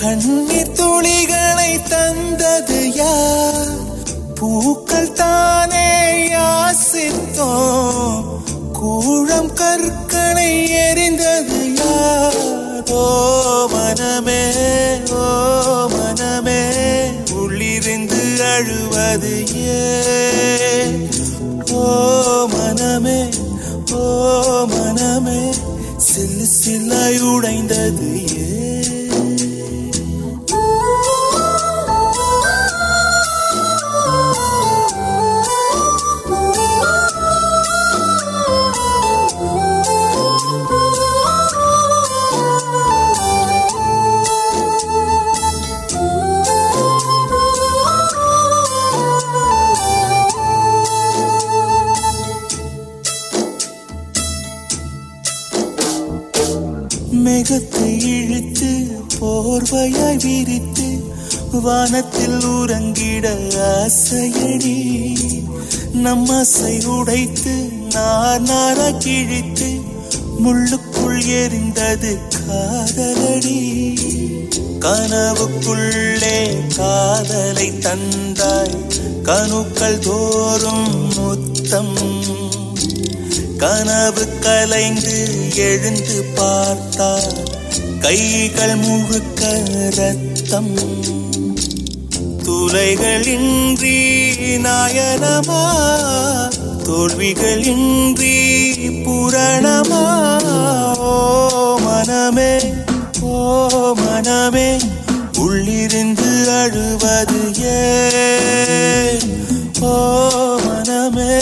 கண்ணீர் 0.00 0.74
துளிகளை 0.78 1.72
தந்தது 1.88 2.80
யார்? 2.94 3.49
பூக்கள் 4.40 5.12
தானே 5.12 5.88
யாசித்தோம்? 6.32 8.24
கூழம் 8.72 9.54
கற்களை 9.54 10.72
எரிந்தது 10.72 11.74
யாரோ? 11.74 12.46
மனமே 13.72 14.42
ஓ 15.12 15.24
மனமே 15.86 16.60
உள்ளிருந்து 17.32 18.42
அழுவது 18.44 19.34
ஏன்? 19.54 21.10
ஓ 21.72 21.84
மனமே 22.46 23.20
ஓ 23.92 24.02
மனமே 24.66 25.40
சில்லு 25.98 26.46
சில்லாய் 26.64 27.20
உடைந்தது 27.20 28.10
ஏ 28.40 28.79
வானத்தில் 61.52 62.38
உறங்கிட 62.38 63.28
ஆசையடி. 63.54 64.98
நம் 65.92 66.28
ஆசை 66.28 66.84
உடைத்து 66.84 67.54
நார் 67.92 68.42
நாரா 68.42 68.98
கிழித்து 68.98 69.80
முள்ளுக்குள் 70.44 71.26
எரிந்தது 71.26 72.18
காதலடி. 72.46 73.58
கனவுக்குள்ளே 74.78 76.66
காதலை 76.76 77.70
தந்தாய் 77.70 78.78
கணுக்கள் 79.22 79.98
தோறும் 79.98 81.14
முத்தம். 81.14 81.98
கனவு 83.56 84.38
கலைந்து 84.38 85.28
எழுந்து 85.56 86.24
பார்த்தார் 86.34 87.48
கைகள் 88.00 88.76
முழுக்க 88.76 89.62
ரத்தம் 89.94 91.18
துளைகளின்றி 92.72 93.94
நாயனமா? 94.64 95.62
தோல்விகளின்றி 96.84 98.34
புரணமா? 99.06 100.02
ஓ 101.04 101.14
மனமே 101.78 102.52
ஓ 103.30 103.40
மனமே 104.00 104.68
உள்ளிருந்து 105.38 106.30
அழுவது 106.52 107.42
ஓ 109.84 109.96
மனமே 110.66 111.34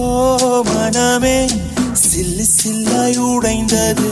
ஓ 0.00 0.10
மனமே 0.70 1.38
சில்லு 2.04 2.46
சில்லாய் 2.56 3.20
உடைந்தது 3.28 4.07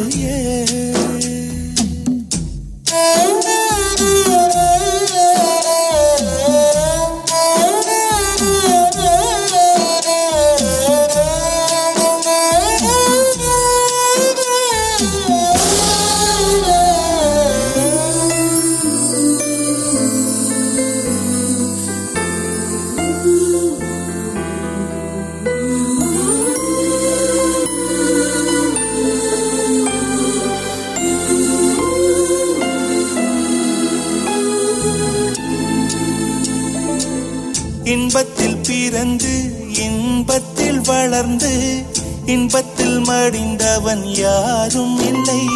இன்பத்தில் 41.16 41.84
இன்பத்தில் 42.26 43.00
மடிந்தவன் 43.00 44.20
யாரும் 44.20 44.98
இல்லை. 45.00 45.46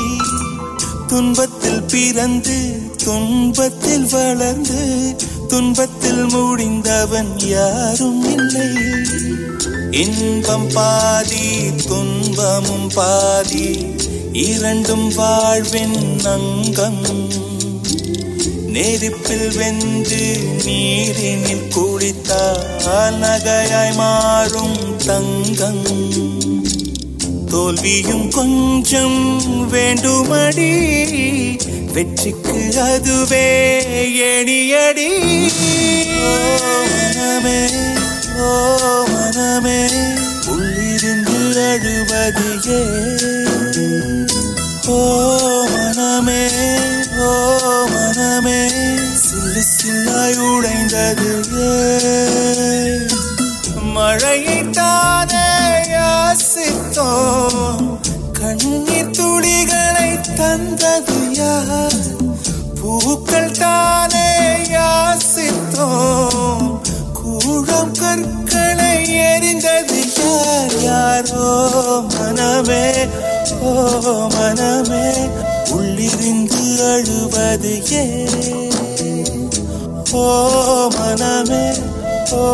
துன்பத்தில் 1.06 1.82
பிறந்து 1.82 2.82
துன்பத்தில் 3.04 4.06
வளர்ந்து 4.10 5.16
துன்பத்தில் 5.48 6.26
முடிந்தவன் 6.26 7.48
யாரும் 7.48 8.36
இல்லை. 8.36 8.68
இன்பம் 9.90 10.66
பாதி 10.74 11.74
துன்பமும் 11.88 12.90
பாதி 12.94 13.94
இரண்டும் 14.32 15.14
வாழ்வின் 15.14 16.18
அங்கம். 16.24 17.28
நெருப்பில் 18.66 19.56
வெந்து 19.56 20.38
நீரினில் 20.64 21.68
குளித்து 21.68 22.19
குளித்தால் 22.30 23.16
நகையாய் 23.18 23.94
மாறும் 23.94 24.78
தங்கம். 25.06 25.82
தோல்வியும் 27.46 28.28
கொஞ்சம் 28.30 29.18
வேண்டுமடி. 29.72 30.70
வெற்றிக்கு 31.92 32.60
அதுவே 32.82 33.46
எடியடி 34.30 35.08
மனமே 36.84 37.60
ஓ 38.38 38.50
மனமே 39.10 39.80
உள்ளிருந்து 40.50 41.40
அழுவது 41.70 42.78
ஓ 44.88 45.00
மனமே 45.72 46.42
ஓ 47.18 47.32
மனமே 47.90 48.60
சின்னாய் 49.80 50.38
உடைந்தது 50.46 51.30
மழையை 53.94 54.58
தானே 54.70 55.46
யாசித்தோம் 55.92 57.86
கண்ணீர் 58.38 59.10
துளிகளை 59.10 60.10
தந்தது 60.36 61.18
யார்? 61.32 61.98
பூக்கள் 62.80 63.56
தானே 63.58 64.28
யாசித்தோம் 64.72 66.66
கூழம் 67.12 67.94
கற்களை 68.00 68.94
எரிந்தது 69.26 70.00
யார்? 70.18 70.76
யாரோ? 70.84 71.48
மனமே 72.14 72.84
ஓ 73.62 73.72
மனமே. 74.28 75.06
உள்ளிருந்து 75.72 76.62
அழுவது 76.88 77.74
ஏ 77.92 78.04
ஓ 80.12 80.22
மனமே 80.96 81.64
ஓ 82.32 82.44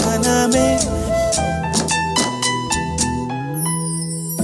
மனமே. 0.00 0.66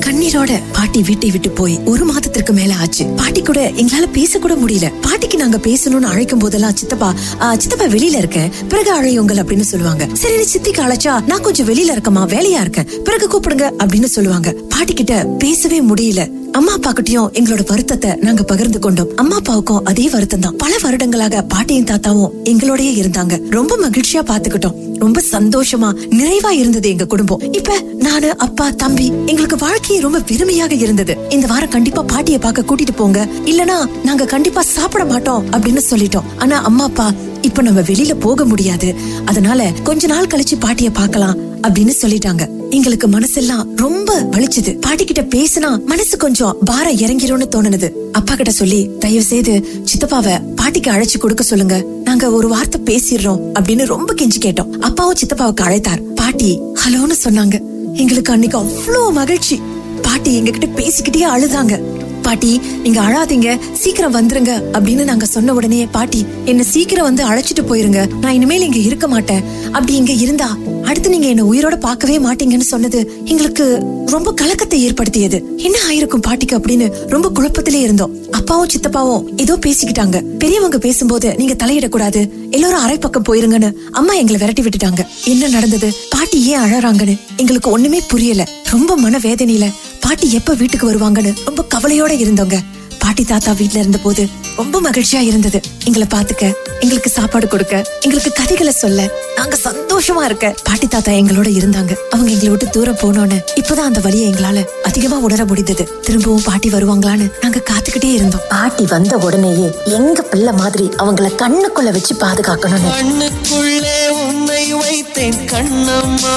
கண்ணீரோட 0.05 0.53
பாட்டி 0.73 1.03
வீட்டை 1.03 1.31
விட்டு 1.31 1.51
போய் 1.51 1.79
ஒரு 1.85 2.05
மாதத்திற்கு 2.05 2.53
மேல 2.53 2.75
ஆச்சு. 2.75 3.05
பாட்டி 3.17 3.43
கூட 3.43 3.61
எங்களால 3.81 4.07
பேச 4.13 4.39
கூட 4.39 4.55
முடியல. 4.55 4.93
பாட்டிக்கு 5.01 5.37
நாங்க 5.37 5.57
பேசணும்னு 5.57 6.11
அழைக்கும் 6.13 6.39
போதெல்லாம் 6.39 6.77
சித்தப்பா 6.77 7.15
சித்தப்பா 7.59 7.85
வெளியில 7.85 8.21
இருக்கேன் 8.23 8.53
பிறகு 8.69 8.93
அழையுங்கள் 9.01 9.43
அப்படின்னு 9.43 9.69
சொல்லுவாங்க. 9.73 10.09
சரி 10.13 10.37
நீ 10.37 10.47
சித்திக்கு 10.55 10.85
அழைச்சா 10.87 11.15
நான் 11.27 11.41
கொஞ்சம் 11.41 11.69
வெளியில 11.69 11.97
இருக்கமா 11.97 12.25
வேலையா 12.35 12.61
இருக்கேன். 12.67 12.91
பிறகு 13.05 13.27
கூப்பிடுங்க 13.33 13.69
அப்படின்னு 13.83 14.05
சொல்லுவாங்க. 14.05 14.53
பாட்டி 14.69 14.93
கிட்ட 14.93 15.25
பேசவே 15.25 15.81
முடியல. 15.83 16.42
அம்மா 16.53 16.73
அப்பா 16.73 16.91
கிட்டயும் 16.93 17.29
எங்களோட 17.33 17.63
வருத்தத்தை 17.67 18.11
நாங்க 18.21 18.43
பகிர்ந்து 18.43 18.79
கொண்டோம். 18.79 19.09
அம்மா 19.17 19.37
அப்பாவுக்கும் 19.37 19.85
அதே 19.85 20.09
வருத்தம் 20.09 20.41
தான் 20.41 20.57
பல 20.57 20.73
வருடங்களாக 20.83 21.43
பாட்டியும் 21.43 21.87
தாத்தாவும் 21.87 22.33
எங்களோடயே 22.45 22.93
இருந்தாங்க. 23.03 23.51
ரொம்ப 23.51 23.77
மகிழ்ச்சியா 23.77 24.23
பாத்துக்கிட்டோம். 24.31 24.77
ரொம்ப 24.99 25.23
சந்தோஷமா 25.31 25.89
நிறைவா 26.11 26.51
இருந்தது 26.51 26.89
எங்க 26.89 27.07
குடும்பம். 27.07 27.41
இப்ப 27.53 27.81
நானு 27.99 28.39
அப்பா 28.39 28.71
தம்பி 28.71 29.13
எங்களுக்கு 29.27 29.57
வாழ்க்கையே 29.57 30.01
ரொம்ப 30.01 30.21
பெருமையாக 30.21 30.75
இருந்தது. 30.75 31.17
இந்த 31.29 31.47
வாரம் 31.47 31.69
கண்டிப்பா 31.69 32.03
பாட்டிய 32.03 32.39
பார்க்க 32.39 32.69
கூட்டிட்டு 32.71 32.97
போங்க. 32.97 33.29
இல்லனா 33.45 33.79
நாங்க 34.05 34.25
கண்டிப்பா 34.25 34.63
சாப்பிட 34.63 35.05
மாட்டோம் 35.05 35.45
அப்படின்னு 35.53 35.83
சொல்லிட்டோம். 35.91 36.25
ஆனா 36.39 36.63
அம்மா 36.63 36.85
அப்பா 36.85 37.13
இப்ப 37.43 37.63
நம்ம 37.63 37.81
வெளியில 37.81 38.21
போக 38.21 38.45
முடியாது. 38.45 38.95
அதனால 39.25 39.73
கொஞ்ச 39.83 40.07
நாள் 40.07 40.27
கழிச்சு 40.27 40.55
பாட்டிய 40.59 40.91
பாக்கலாம் 40.91 41.39
அப்படின்னு 41.39 41.93
சொல்லிட்டாங்க. 42.03 42.71
எங்களுக்கு 42.71 43.09
மனசெல்லாம் 43.09 43.65
ரொம்ப 43.77 44.21
வலிச்சது. 44.21 44.81
பாட்டி 44.81 45.05
கிட்ட 45.05 45.39
பேசினா 45.39 45.85
மனசு 45.85 46.17
கொஞ்சம் 46.17 46.57
பாரம் 46.65 46.97
இறங்கிரும்னு 46.97 47.45
தோணுனது 47.57 47.91
அப்பா 48.13 48.35
கிட்ட 48.35 48.51
சொல்லி 48.51 48.91
தயவு 48.99 49.25
செய்து 49.25 49.83
சித்தப்பாவ 49.93 50.41
பாட்டிக்கு 50.57 50.91
அழைச்சு 50.91 51.19
கொடுக்க 51.19 51.43
சொல்லுங்க. 51.43 51.85
நாங்க 52.05 52.31
ஒரு 52.31 52.49
வார்த்தை 52.49 52.81
பேசிடுறோம். 52.81 53.41
அப்படின்னு 53.61 53.87
ரொம்ப 53.87 54.15
கெஞ்சி 54.15 54.41
கேட்டோம். 54.41 54.71
அப்பாவும் 54.71 55.15
சித்தப்பாவுக்கு 55.15 55.65
அழைத்தார். 55.65 56.01
பாட்டி 56.15 56.61
ஹலோன்னு 56.61 57.15
சொன்னாங்க. 57.25 57.61
எங்களுக்கு 57.93 58.33
அன்னைக்கு 58.33 58.59
அவ்வளோ 58.59 59.13
மகிழ்ச்சி. 59.13 59.61
பாட்டி 60.03 60.41
எங்ககிட்ட 60.41 60.69
பேசிக்கிட்டே 60.77 61.23
அழுதாங்க. 61.37 61.81
பாட்டி 62.27 62.53
நீங்க 62.85 63.01
அழாதீங்க. 63.01 63.49
சீக்கிரம் 63.83 64.17
வந்துருங்க 64.17 64.53
அப்படின்னு 64.73 65.05
நாங்க 65.11 65.27
சொன்ன 65.27 65.55
உடனே 65.59 65.81
பாட்டி 65.97 66.21
என்ன 66.45 66.63
சீக்கிரம் 66.63 67.09
வந்து 67.09 67.25
அழைச்சிட்டு 67.31 67.65
போயிருங்க. 67.71 68.03
நான் 68.21 68.37
இனிமேல் 68.39 68.67
இங்க 68.69 68.81
இருக்க 68.89 69.09
மாட்டேன். 69.09 69.43
அப்படி 69.77 69.95
இங்க 69.95 70.13
இருந்தா 70.25 70.49
அடுத்து 70.85 71.09
நீங்க 71.15 71.29
என்ன 71.33 71.43
உயிரோட 71.53 71.77
பார்க்கவே 71.81 72.17
மாட்டீங்கன்னு 72.19 72.67
சொன்னது 72.73 72.99
எங்களுக்கு 73.25 73.65
ரொம்ப 74.07 74.33
கலக்கத்தை 74.33 74.79
ஏற்படுத்தியது. 74.87 75.39
என்ன 75.57 75.77
ஆயிருக்கும் 75.89 76.25
பாட்டிக்கு 76.27 76.59
அப்படின்னு 76.59 76.87
ரொம்ப 77.15 77.31
குழப்பத்திலே 77.37 77.81
இருந்தோம். 77.81 78.15
அப்பாவும் 78.31 78.71
சித்தப்பாவும் 78.75 79.25
ஏதோ 79.37 79.55
பேசிக்கிட்டாங்க. 79.67 80.17
பெரியவங்க 80.39 80.79
பேசும்போது 80.79 81.29
நீங்க 81.37 81.55
தலையிடக்கூடாது. 81.63 82.21
எல்லாரும் 82.51 82.85
அரை 82.87 82.99
பக்கம் 82.99 83.27
போயிருங்கன்னு 83.29 83.71
அம்மா 83.91 84.15
எங்களை 84.15 84.41
விரட்டி 84.41 84.63
விட்டுட்டாங்க. 84.63 85.03
என்ன 85.25 85.49
நடந்தது? 85.49 85.91
பாட்டி 86.11 86.41
ஏன் 86.53 86.61
அழறாங்கன்னு 86.61 87.17
எங்களுக்கு 87.37 87.71
ஒண்ணுமே 87.71 88.01
புரியல. 88.09 88.45
ரொம்ப 88.71 88.97
மன 88.97 89.19
வேதனையில 89.19 89.67
பாட்டி 90.03 90.33
எப்ப 90.33 90.55
வீட்டுக்கு 90.55 90.87
வருவாங்கன்னு 90.91 91.33
ரொம்ப 91.45 91.65
கவலையோட 91.75 92.13
இருந்தோங்க. 92.25 92.57
பாட்டி 92.99 93.25
தாத்தா 93.25 93.53
வீட்ல 93.53 93.79
இருந்த 93.79 93.99
போது 93.99 94.29
ரொம்ப 94.57 94.81
மகிழ்ச்சியா 94.81 95.21
இருந்தது. 95.21 95.61
எங்களை 95.85 96.07
பாத்துக்க 96.15 96.53
எங்களுக்கு 96.81 97.11
சாப்பாடு 97.11 97.49
கொடுக்க 97.49 97.75
எங்களுக்கு 98.01 98.33
கதைகளை 98.33 98.73
சொல்ல. 98.73 99.09
நாங்க 99.37 99.57
சந்தோஷமா 99.65 100.23
இருக்க. 100.25 100.55
பாட்டி 100.65 100.87
தாத்தா 100.87 101.13
எங்களோட 101.13 101.49
இருந்தாங்க. 101.61 101.93
அவங்க 102.11 102.31
எங்களை 102.31 102.49
விட்டு 102.49 102.69
தூரம் 102.71 103.01
போனோன்னு 103.03 103.39
இப்பதான் 103.55 103.89
அந்த 103.91 104.01
வழியை 104.01 104.33
எங்களால 104.33 104.65
அதிகமா 104.83 105.17
உணர 105.19 105.45
முடிந்தது. 105.45 106.01
திரும்பவும் 106.03 106.43
பாட்டி 106.43 106.69
வருவாங்களான்னு 106.69 107.29
நாங்க 107.43 107.63
காத்துக்கிட்டே 107.71 108.13
இருந்தோம். 108.13 108.47
பாட்டி 108.49 108.87
வந்த 108.87 109.17
உடனேயே 109.17 109.69
எங்க 109.85 110.23
பிள்ளை 110.23 110.53
மாதிரி 110.53 110.89
அவங்கள 110.99 111.31
கண்ணுக்குள்ள 111.43 111.93
வச்சு 111.93 112.15
பாதுகாக்கணும்னு. 112.15 112.93
கண்ணுக்குள்ளே 112.99 114.09
உன்னை 114.27 114.75
வைத்தேன் 114.75 115.41
கண்ணம்மா. 115.53 116.37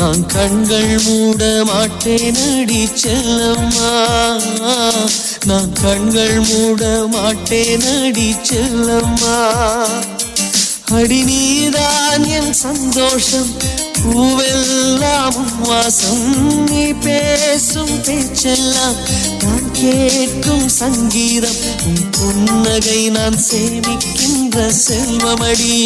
நான் 0.00 0.26
கண்கள் 0.26 1.00
மூட 1.04 1.62
மாட்டேன் 1.64 2.60
அடி 2.60 2.88
செல்லம்மா. 3.02 3.90
நான் 5.46 5.72
கண்கள் 5.72 6.40
மூட 6.40 7.08
மாட்டேன் 7.10 7.80
அடி 7.80 8.34
செல்லம்மா. 8.50 9.36
அடி 10.92 11.22
நீதான் 11.22 12.24
என் 12.24 12.52
சந்தோஷம் 12.52 13.50
பூவெல்லாம் 14.02 15.40
வாசம். 15.62 16.64
நீ 16.70 16.92
பேசும் 16.92 18.02
பேச்செல்லாம் 18.04 18.96
கேட்கும் 19.80 20.68
சங்கீதம் 20.68 21.60
புன்னகை 22.10 23.08
நான் 23.08 23.38
சேமிக்கின்ற 23.50 24.72
செல்வமடி. 24.88 25.76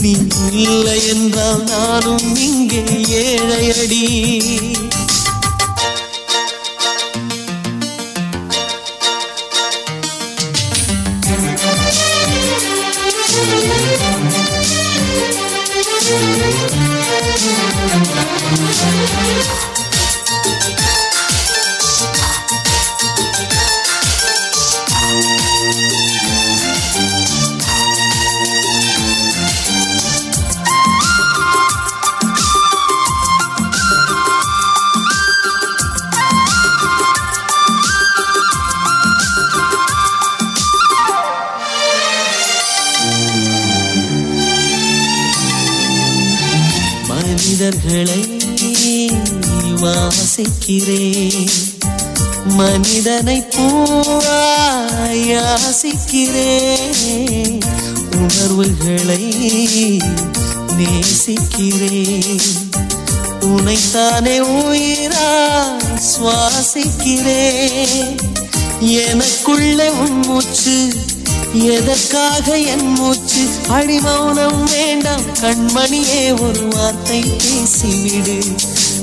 நீ 0.00 0.16
இல்லை 0.52 1.08
என்றால் 1.08 1.64
நானும் 1.64 2.36
இங்கே 2.36 2.82
ஏழையடி. 3.08 4.04
வாசிக்கிறேன் 50.42 51.50
மனிதனை 52.44 53.40
பூவாய் 53.40 55.34
உணர்வுகளை 58.16 59.34
நேசிக்கிறேன். 60.76 62.40
உனைத்தானே 63.40 64.40
உயிரா 64.40 65.30
சுவாசிக்கிறேன். 65.98 68.16
எனக்குள்ள 68.80 69.92
உன் 69.92 70.18
மூச்சு 70.18 70.92
எதற்காக 71.52 72.58
என் 72.58 72.86
மூச்சு? 72.86 73.44
அடிமௌனம் 73.68 74.64
வேண்டாம் 74.64 75.24
கண்மணியே 75.40 76.40
ஒரு 76.40 76.68
வார்த்தை 76.70 77.20
பேசிவிடு. 77.20 78.56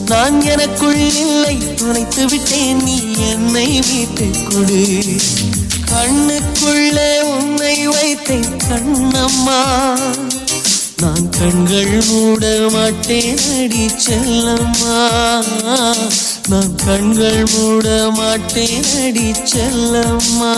நான் 0.10 0.46
எனக்குள் 0.46 0.96
இல்லை. 0.96 1.58
துணைத்து 1.76 2.26
விட்டேன். 2.26 2.84
நீ 2.84 3.14
என்னை 3.30 3.80
மீட்டுக் 3.92 4.52
கொடு. 4.52 5.04
கண்ணுக்குள்ளே 5.86 7.20
உன்னை 7.20 7.90
வைத்தேன். 7.90 8.58
கண்ணம்மா 8.70 10.00
நான் 11.02 11.30
கண்கள் 11.30 12.04
மூட 12.08 12.68
மாட்டேன். 12.72 13.38
அடி 13.58 13.90
செல்லம்மா 14.08 15.08
நான் 16.48 16.76
கண்கள் 16.76 17.48
மூட 17.58 18.10
மாட்டேன். 18.14 18.84
அடி 19.06 19.32
செல்லம்மா. 19.32 20.54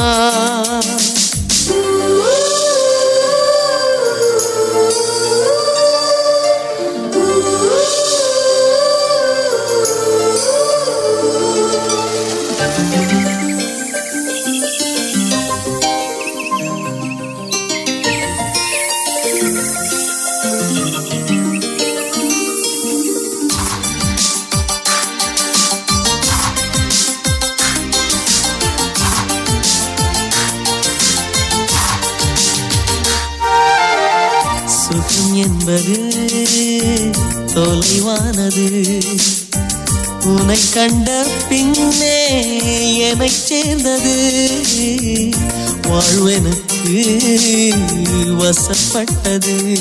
வசப்பட்டது. 48.72 49.78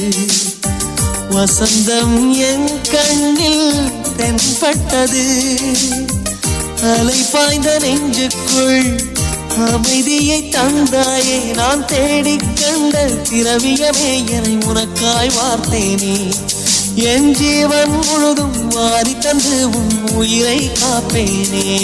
வசந்தம் 1.31 2.33
என் 2.33 2.81
கண்ணில் 2.91 3.91
தென்பட்டது. 4.17 5.25
அலை 6.83 7.21
பாய்ந்த 7.33 7.79
நெஞ்சுக்குள் 7.79 9.11
அமைதியை 9.75 10.43
தந்தாயே 10.43 11.55
நான் 11.55 11.87
தேடிக் 11.87 12.57
கண்ட 12.61 13.05
திரவியமே 13.05 14.27
என்னை 14.31 14.59
உனக்காய் 14.59 15.31
வார்த்தேனே. 15.31 16.35
என் 16.95 17.35
ஜீவன் 17.35 17.99
முழுதும் 18.07 18.69
வாரி 18.69 19.19
தந்து 19.19 19.69
உன் 19.71 20.09
உயிரை 20.13 20.71
காப்பேனே. 20.81 21.79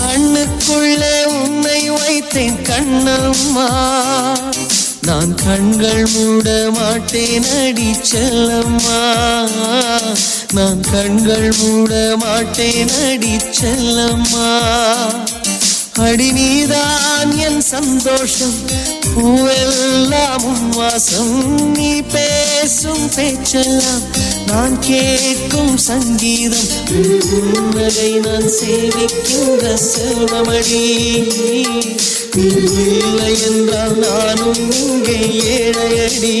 கண்ணுக்குள்ளே 0.00 1.24
உன்னை 1.24 1.90
வைத்தேன் 1.90 2.58
கண்ணம்மா. 2.62 3.70
நான் 5.02 5.34
கண்கள் 5.34 6.06
மூட 6.14 6.70
மாட்டேன் 6.72 7.44
அடி 7.44 7.90
செல்லம்மா. 8.12 9.00
நான் 10.52 10.80
கண்கள் 10.80 11.52
மூட 11.58 12.16
மாட்டேன் 12.16 12.88
அடி 12.88 13.36
செல்லம்மா. 13.60 14.48
அடி 16.00 16.32
நீதான் 16.32 17.36
என் 17.38 17.60
சந்தோஷம் 17.60 18.58
பூவெல்லாம் 19.16 20.42
உன் 20.42 20.68
வாசம் 20.68 21.70
நீ 21.72 22.02
பேசும் 22.02 23.10
பேச்செல்லாம் 23.16 24.02
நான் 24.52 24.78
கேட்கும் 24.78 25.76
சங்கீதம் 25.76 26.68
உன் 26.90 27.70
நான் 28.20 28.50
சேவிக்கும் 28.60 29.54
ரசவமடி 29.58 30.82
இல்லை 32.36 33.40
என்றால் 33.42 33.98
நானும் 33.98 34.72
இங்கே 34.72 35.18
ஏழையடி. 35.42 36.34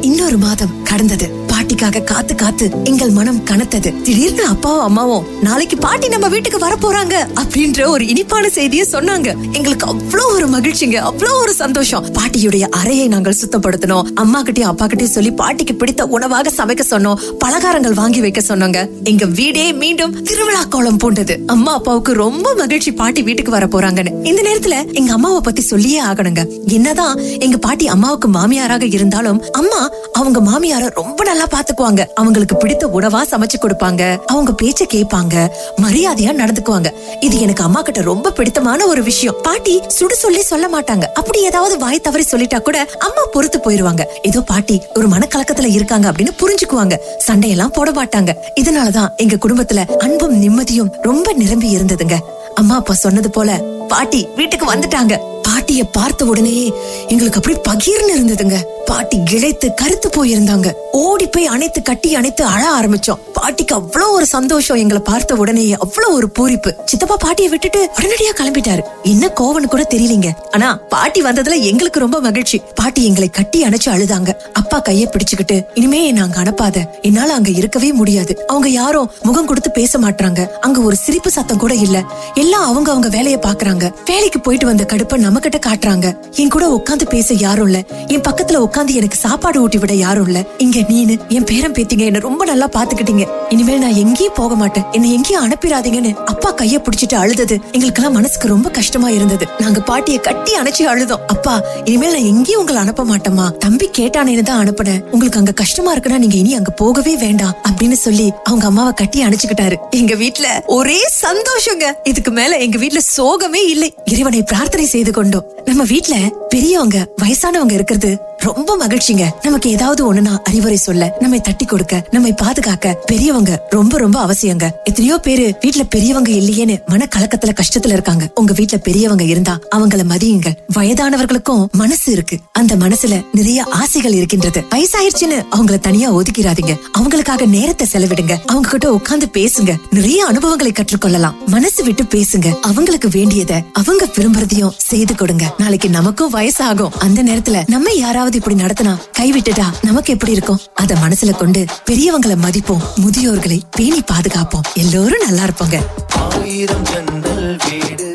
இன்னொரு 0.00 0.38
மாதம் 0.38 0.82
கடந்தது. 0.82 1.30
பாட்டிக்காக 1.72 2.00
காத்து 2.08 2.34
காத்து 2.40 2.66
எங்கள் 2.90 3.12
மனம் 3.18 3.38
கனத்தது. 3.48 3.90
திடீர்னு 4.06 4.44
அப்பாவும் 4.52 4.82
அம்மாவும் 4.86 5.26
நாளைக்கு 5.46 5.76
பாட்டி 5.84 6.06
நம்ம 6.14 6.26
வீட்டுக்கு 6.32 6.58
வர 6.64 6.74
போறாங்க 6.82 7.14
அப்படின்ற 7.42 7.86
ஒரு 7.92 8.04
இனிப்பான 8.12 8.48
செய்தியை 8.56 8.84
சொன்னாங்க. 8.90 9.28
எங்களுக்கு 9.58 9.86
அவ்வளோ 9.92 10.24
ஒரு 10.34 10.46
மகிழ்ச்சிங்க 10.54 10.96
அவ்வளோ 11.10 11.30
ஒரு 11.42 11.52
சந்தோஷம். 11.60 12.04
பாட்டியுடைய 12.18 12.64
அறையை 12.80 13.06
நாங்கள் 13.14 13.36
சுத்தப்படுத்தணும். 13.40 14.08
அம்மா 14.24 14.40
கிட்டயும் 14.48 14.72
அப்பா 14.72 14.86
கிட்டயும் 14.86 15.14
சொல்லி 15.16 15.32
பாட்டிக்கு 15.40 15.76
பிடித்த 15.82 16.06
உணவாக 16.16 16.52
சமைக்க 16.58 16.84
சொன்னோம். 16.90 17.22
பலகாரங்கள் 17.44 17.96
வாங்கி 18.00 18.20
வைக்க 18.26 18.42
சொன்னாங்க. 18.50 18.82
எங்க 19.12 19.26
வீடே 19.40 19.64
மீண்டும் 19.82 20.12
திருவிழா 20.30 20.62
கோலம் 20.74 21.00
பூண்டது. 21.04 21.36
அம்மா 21.56 21.74
அப்பாவுக்கு 21.80 22.14
ரொம்ப 22.24 22.54
மகிழ்ச்சி 22.60 22.92
பாட்டி 23.00 23.22
வீட்டுக்கு 23.30 23.56
வர 23.56 23.66
போறாங்கன்னு 23.76 24.14
இந்த 24.32 24.40
நேரத்துல 24.50 24.76
எங்க 25.00 25.12
அம்மாவை 25.18 25.40
பத்தி 25.48 25.64
சொல்லியே 25.72 26.02
ஆகணுங்க. 26.10 26.44
என்னதான் 26.78 27.16
எங்க 27.46 27.56
பாட்டி 27.68 27.88
அம்மாவுக்கு 27.96 28.30
மாமியாராக 28.38 28.84
இருந்தாலும் 28.98 29.42
அம்மா 29.62 29.82
அவங்க 30.20 30.38
மாமியார 30.50 30.84
ரொம்ப 31.00 31.20
நல்லா 31.32 31.48
பாத்துக்குவாங்க. 31.62 32.06
அவங்களுக்கு 32.14 32.56
பிடித்த 32.56 32.86
உணவா 32.86 33.20
சமைச்சு 33.30 33.58
கொடுப்பாங்க. 33.60 34.18
அவங்க 34.26 34.52
பேச்ச 34.62 34.80
கேட்பாங்க. 34.92 35.48
மரியாதையா 35.82 36.32
நடந்துக்குவாங்க. 36.40 36.92
இது 37.20 37.40
எனக்கு 37.40 37.62
அம்மா 37.62 37.82
கிட்ட 37.82 38.00
ரொம்ப 38.00 38.30
பிடித்தமான 38.30 38.86
ஒரு 38.86 39.02
விஷயம். 39.02 39.34
பாட்டி 39.42 39.82
சுடு 39.88 40.16
சொல்லி 40.16 40.42
சொல்ல 40.42 40.66
மாட்டாங்க. 40.68 41.02
அப்படி 41.02 41.42
ஏதாவது 41.42 41.78
வாய் 41.78 42.00
தவறி 42.00 42.24
சொல்லிட்டா 42.30 42.60
கூட 42.60 42.88
அம்மா 42.98 43.22
பொறுத்து 43.32 43.60
போயிருவாங்க. 43.60 44.08
ஏதோ 44.22 44.40
பாட்டி 44.40 44.82
ஒரு 44.94 45.08
மனக்கலக்கத்துல 45.08 45.72
இருக்காங்க 45.72 46.12
அப்படின்னு 46.12 46.36
புரிஞ்சுக்குவாங்க. 46.42 46.96
சண்டையெல்லாம் 47.30 47.72
போட 47.72 47.90
மாட்டாங்க. 47.90 48.34
இதனாலதான் 48.60 49.16
எங்க 49.16 49.36
குடும்பத்துல 49.48 49.96
அன்பும் 49.98 50.42
நிம்மதியும் 50.42 50.92
ரொம்ப 51.02 51.32
நிரம்பி 51.32 51.76
இருந்ததுங்க. 51.76 52.18
அம்மா 52.54 52.74
அப்பா 52.74 52.94
சொன்னது 52.94 53.30
போல 53.30 53.64
பாட்டி 53.88 54.28
வீட்டுக்கு 54.36 54.72
வந்துட்டாங்க. 54.72 55.31
பாட்டிய 55.42 55.84
பார்த்த 55.84 56.24
உடனே 56.24 56.72
எங்களுக்கு 57.08 57.40
அப்படி 57.40 57.56
பகீர்னு 57.68 58.14
இருந்ததுங்க. 58.16 58.56
பாட்டி 58.84 59.18
கிழைத்து 59.30 59.66
கருத்து 59.74 60.08
போயிருந்தாங்க. 60.08 60.72
ஓடி 60.92 61.26
போய் 61.26 61.46
அணைத்து 61.46 61.82
கட்டி 61.82 62.14
அணைத்து 62.14 62.44
அழ 62.44 62.62
ஆரம்பிச்சோம். 62.80 63.20
பாட்டிக்கு 63.32 63.74
அவ்வளவு 63.74 64.12
ஒரு 64.12 64.26
சந்தோஷம் 64.26 64.76
எங்களை 64.76 65.02
பார்த்த 65.02 65.34
உடனே 65.34 65.72
அவ்வளவு 65.72 66.14
ஒரு 66.14 66.30
பூரிப்பு. 66.38 66.70
சித்தப்பா 66.84 67.16
பாட்டிய 67.16 67.48
விட்டுட்டு 67.48 67.90
உடனடியா 68.00 68.32
கிளம்பிட்டாரு. 68.36 68.82
என்ன 69.02 69.26
கோவன்னு 69.26 69.70
கூட 69.74 69.86
தெரியலீங்க. 69.94 70.30
ஆனா 70.50 70.80
பாட்டி 70.88 71.22
வந்ததுல 71.22 71.60
எங்களுக்கு 71.60 72.00
ரொம்ப 72.00 72.20
மகிழ்ச்சி. 72.20 72.60
பாட்டி 72.74 73.04
எங்களை 73.04 73.30
கட்டி 73.30 73.62
அணைச்சு 73.62 73.86
அழுதாங்க. 73.86 74.32
அப்பா 74.52 74.82
கைய 74.88 75.06
பிடிச்சுக்கிட்டு 75.06 75.64
இனிமே 75.74 76.12
நாங்க 76.12 76.42
அனுப்பாத. 76.42 76.84
என்னால 77.02 77.32
அங்க 77.32 77.50
இருக்கவே 77.50 77.92
முடியாது. 77.92 78.44
அவங்க 78.46 78.68
யாரும் 78.68 79.10
முகம் 79.22 79.46
கொடுத்து 79.46 79.70
பேச 79.70 79.98
மாட்டாங்க 79.98 80.50
அங்க 80.60 80.80
ஒரு 80.80 80.96
சிரிப்பு 80.96 81.30
சத்தம் 81.30 81.58
கூட 81.58 81.74
இல்ல. 81.74 82.04
எல்லாம் 82.34 82.66
அவங்க 82.66 82.90
அவங்க 82.90 83.08
வேலையை 83.08 83.40
பாக்குறாங்க. 83.42 83.92
வேலைக்கு 84.04 84.40
போயிட்டு 84.40 84.66
வந்த 84.66 84.86
கடுப்பை 84.92 85.30
நம்ம 85.32 85.48
கிட்ட 85.48 85.58
காட்டுறாங்க. 85.66 86.06
என் 86.36 86.48
கூட 86.48 86.64
உட்காந்து 86.68 87.04
பேச 87.08 87.34
யாரும் 87.34 87.64
இல்ல. 87.64 87.78
என் 88.06 88.20
பக்கத்துல 88.20 88.56
உட்காந்து 88.64 88.92
எனக்கு 88.94 89.16
சாப்பாடு 89.16 89.60
ஊட்டி 89.60 89.78
விட 89.78 89.94
யாரும் 89.94 90.26
இல்ல. 90.26 90.44
இங்க 90.58 90.78
நீனு 90.78 91.14
என் 91.28 91.44
பேரன் 91.44 91.72
பேத்திங்க 91.72 92.04
என்ன 92.04 92.18
ரொம்ப 92.18 92.44
நல்லா 92.44 92.68
பாத்துக்கிட்டீங்க. 92.72 93.24
இனிமேல் 93.48 93.78
நான் 93.78 93.94
எங்கேயும் 93.94 94.34
போக 94.34 94.54
மாட்டேன். 94.54 94.84
என்ன 94.92 95.06
எங்கேயும் 95.08 95.44
அனுப்பிடாதீங்கன்னு 95.46 96.14
அப்பா 96.24 96.54
கைய 96.54 96.82
பிடிச்சிட்டு 96.86 97.14
அழுதது. 97.14 97.60
எங்களுக்கெல்லாம் 97.72 98.12
மனசுக்கு 98.12 98.48
ரொம்ப 98.48 98.70
கஷ்டமா 98.70 99.08
இருந்தது. 99.08 99.46
நாங்க 99.58 99.80
பாட்டிய 99.80 100.20
கட்டி 100.20 100.52
அணைச்சு 100.54 100.84
அழுதோம். 100.92 101.24
அப்பா 101.26 101.62
இனிமேல் 101.84 102.12
நான் 102.12 102.28
எங்கேயும் 102.32 102.60
உங்களை 102.60 102.80
அனுப்ப 102.80 103.04
மாட்டேமா 103.04 103.56
தம்பி 103.58 103.90
கேட்டானேன்னு 103.98 104.42
தான் 104.42 104.66
அனுப்புனேன். 104.66 105.00
உங்களுக்கு 105.10 105.38
அங்க 105.38 105.52
கஷ்டமா 105.52 105.94
இருக்குன்னா 105.94 106.18
நீங்க 106.18 106.36
இனி 106.36 106.54
அங்க 106.54 106.70
போகவே 106.70 107.16
வேண்டாம் 107.16 107.56
அப்படின்னு 107.70 107.92
சொல்லி 107.92 108.32
அவங்க 108.44 108.66
அம்மாவை 108.66 108.92
கட்டி 108.92 109.24
அணைச்சுக்கிட்டாரு. 109.24 109.76
எங்க 109.90 110.14
வீட்டுல 110.14 110.46
ஒரே 110.66 111.00
சந்தோஷங்க. 111.24 111.88
இதுக்கு 112.04 112.30
மேல 112.30 112.58
எங்க 112.58 112.78
வீட்டுல 112.78 113.02
சோகமே 113.16 113.64
இல்லை. 113.74 113.94
இறைவனை 114.04 114.42
பிரார்த்தனை 114.42 114.86
செய்து 114.86 115.20
கொண்டோம். 115.22 115.48
நம்ம 115.64 115.82
வீட்ல 115.84 116.14
பெரியவங்க 116.48 116.98
வயசானவங்க 117.22 117.72
இருக்கிறது 117.72 118.18
ரொம்ப 118.38 118.76
மகிழ்ச்சிங்க. 118.80 119.24
நமக்கு 119.42 119.70
ஏதாவது 119.70 120.14
ஒண்ணுனா 120.14 120.38
அறிவுரை 120.44 120.76
சொல்ல 120.76 121.16
நம்மை 121.20 121.40
தட்டி 121.40 121.64
கொடுக்க 121.64 122.06
நம்மை 122.10 122.32
பாதுகாக்க 122.32 122.92
பெரியவங்க 123.06 123.66
ரொம்ப 123.70 123.98
ரொம்ப 123.98 124.16
அவசியங்க. 124.26 124.66
எத்தனையோ 124.84 125.18
பேரு 125.18 125.44
வீட்டுல 125.60 125.82
பெரியவங்க 125.90 126.30
இல்லையேன்னு 126.32 126.76
மன 126.86 127.08
கலக்கத்துல 127.16 127.54
கஷ்டத்துல 127.60 127.92
இருக்காங்க. 127.92 128.30
உங்க 128.34 128.52
வீட்டுல 128.52 128.76
பெரியவங்க 128.76 129.24
இருந்தா 129.24 129.58
அவங்கள 129.76 130.04
மதியுங்கள் 130.04 130.56
வயதானவர்களுக்கும் 130.78 131.66
மனசு 131.72 132.12
இருக்கு. 132.12 132.38
அந்த 132.52 132.76
மனசுல 132.76 133.14
நிறைய 133.32 133.64
ஆசைகள் 133.64 134.12
இருக்கின்றது. 134.12 134.60
வயசாயிருச்சுன்னு 134.74 135.38
அவங்கள 135.56 135.78
தனியா 135.78 136.14
ஒதுக்கிறாதீங்க 136.14 136.74
அவங்களுக்காக 136.98 137.46
நேரத்தை 137.46 137.86
செலவிடுங்க. 137.92 138.36
அவங்க 138.46 138.68
கிட்ட 138.68 138.92
உட்கார்ந்து 138.92 139.28
பேசுங்க. 139.32 139.76
நிறைய 139.90 140.26
அனுபவங்களை 140.26 140.72
கற்றுக்கொள்ளலாம். 140.72 141.34
மனசு 141.46 141.84
விட்டு 141.84 142.02
பேசுங்க. 142.02 142.60
அவங்களுக்கு 142.60 143.08
வேண்டியத 143.08 143.62
அவங்க 143.72 144.08
விரும்புறதையும் 144.18 144.76
செய்து 144.76 145.11
கொடுங்க. 145.14 145.54
நாளைக்கு 145.58 145.90
நமக்கும் 145.90 146.34
வயசாகும். 146.34 146.90
அந்த 146.90 147.22
நேரத்துல 147.22 147.62
நம்ம 147.66 147.90
யாராவது 147.90 148.36
இப்படி 148.36 148.56
நடத்தினா 148.56 148.96
கைவிட்டுட்டா 149.18 149.64
நமக்கு 149.82 150.12
எப்படி 150.12 150.32
இருக்கும்? 150.32 150.60
அத 150.74 150.94
மனசுல 150.94 151.36
கொண்டு 151.36 151.64
பெரியவங்களை 151.90 152.36
மதிப்போம். 152.36 152.82
முதியோர்களை 152.96 153.60
பேணி 153.70 154.02
பாதுகாப்போம். 154.12 154.66
எல்லோரும் 154.74 155.24
நல்லா 155.26 155.42
இருப்போங்க. 155.42 155.78
ஆயிரம் 156.18 156.82
ஜன்னல் 156.82 157.58
வீடு 157.68 158.14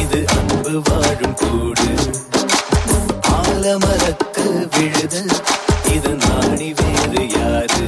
இது 0.00 0.24
அன்பு 0.28 0.82
வாழும் 0.84 1.34
கூடு. 1.34 1.88
ஆலமரத்து 3.32 4.68
விழுது 4.76 5.24
இது 5.94 6.14
நாணி 6.14 6.72
வேறு 6.72 7.28
யாரு? 7.38 7.84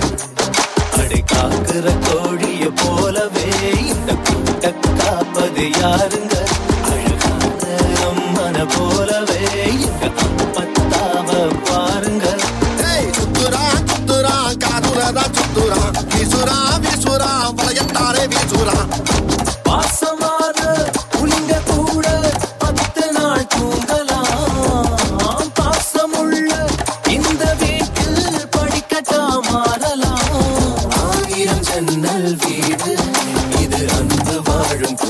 அடை 0.92 1.24
காக்குற 1.32 1.86
கோழிய 2.08 2.70
போலவே 2.74 3.48
இந்த 3.86 4.12
கூட்ட 4.14 4.72
காப்பது 4.72 5.70
யாரு? 5.80 6.23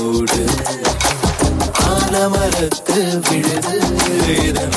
ஓடு 0.07 0.25
கூடு 0.25 0.43
ஆலமரத்து 1.87 2.97
விழுது 3.27 4.74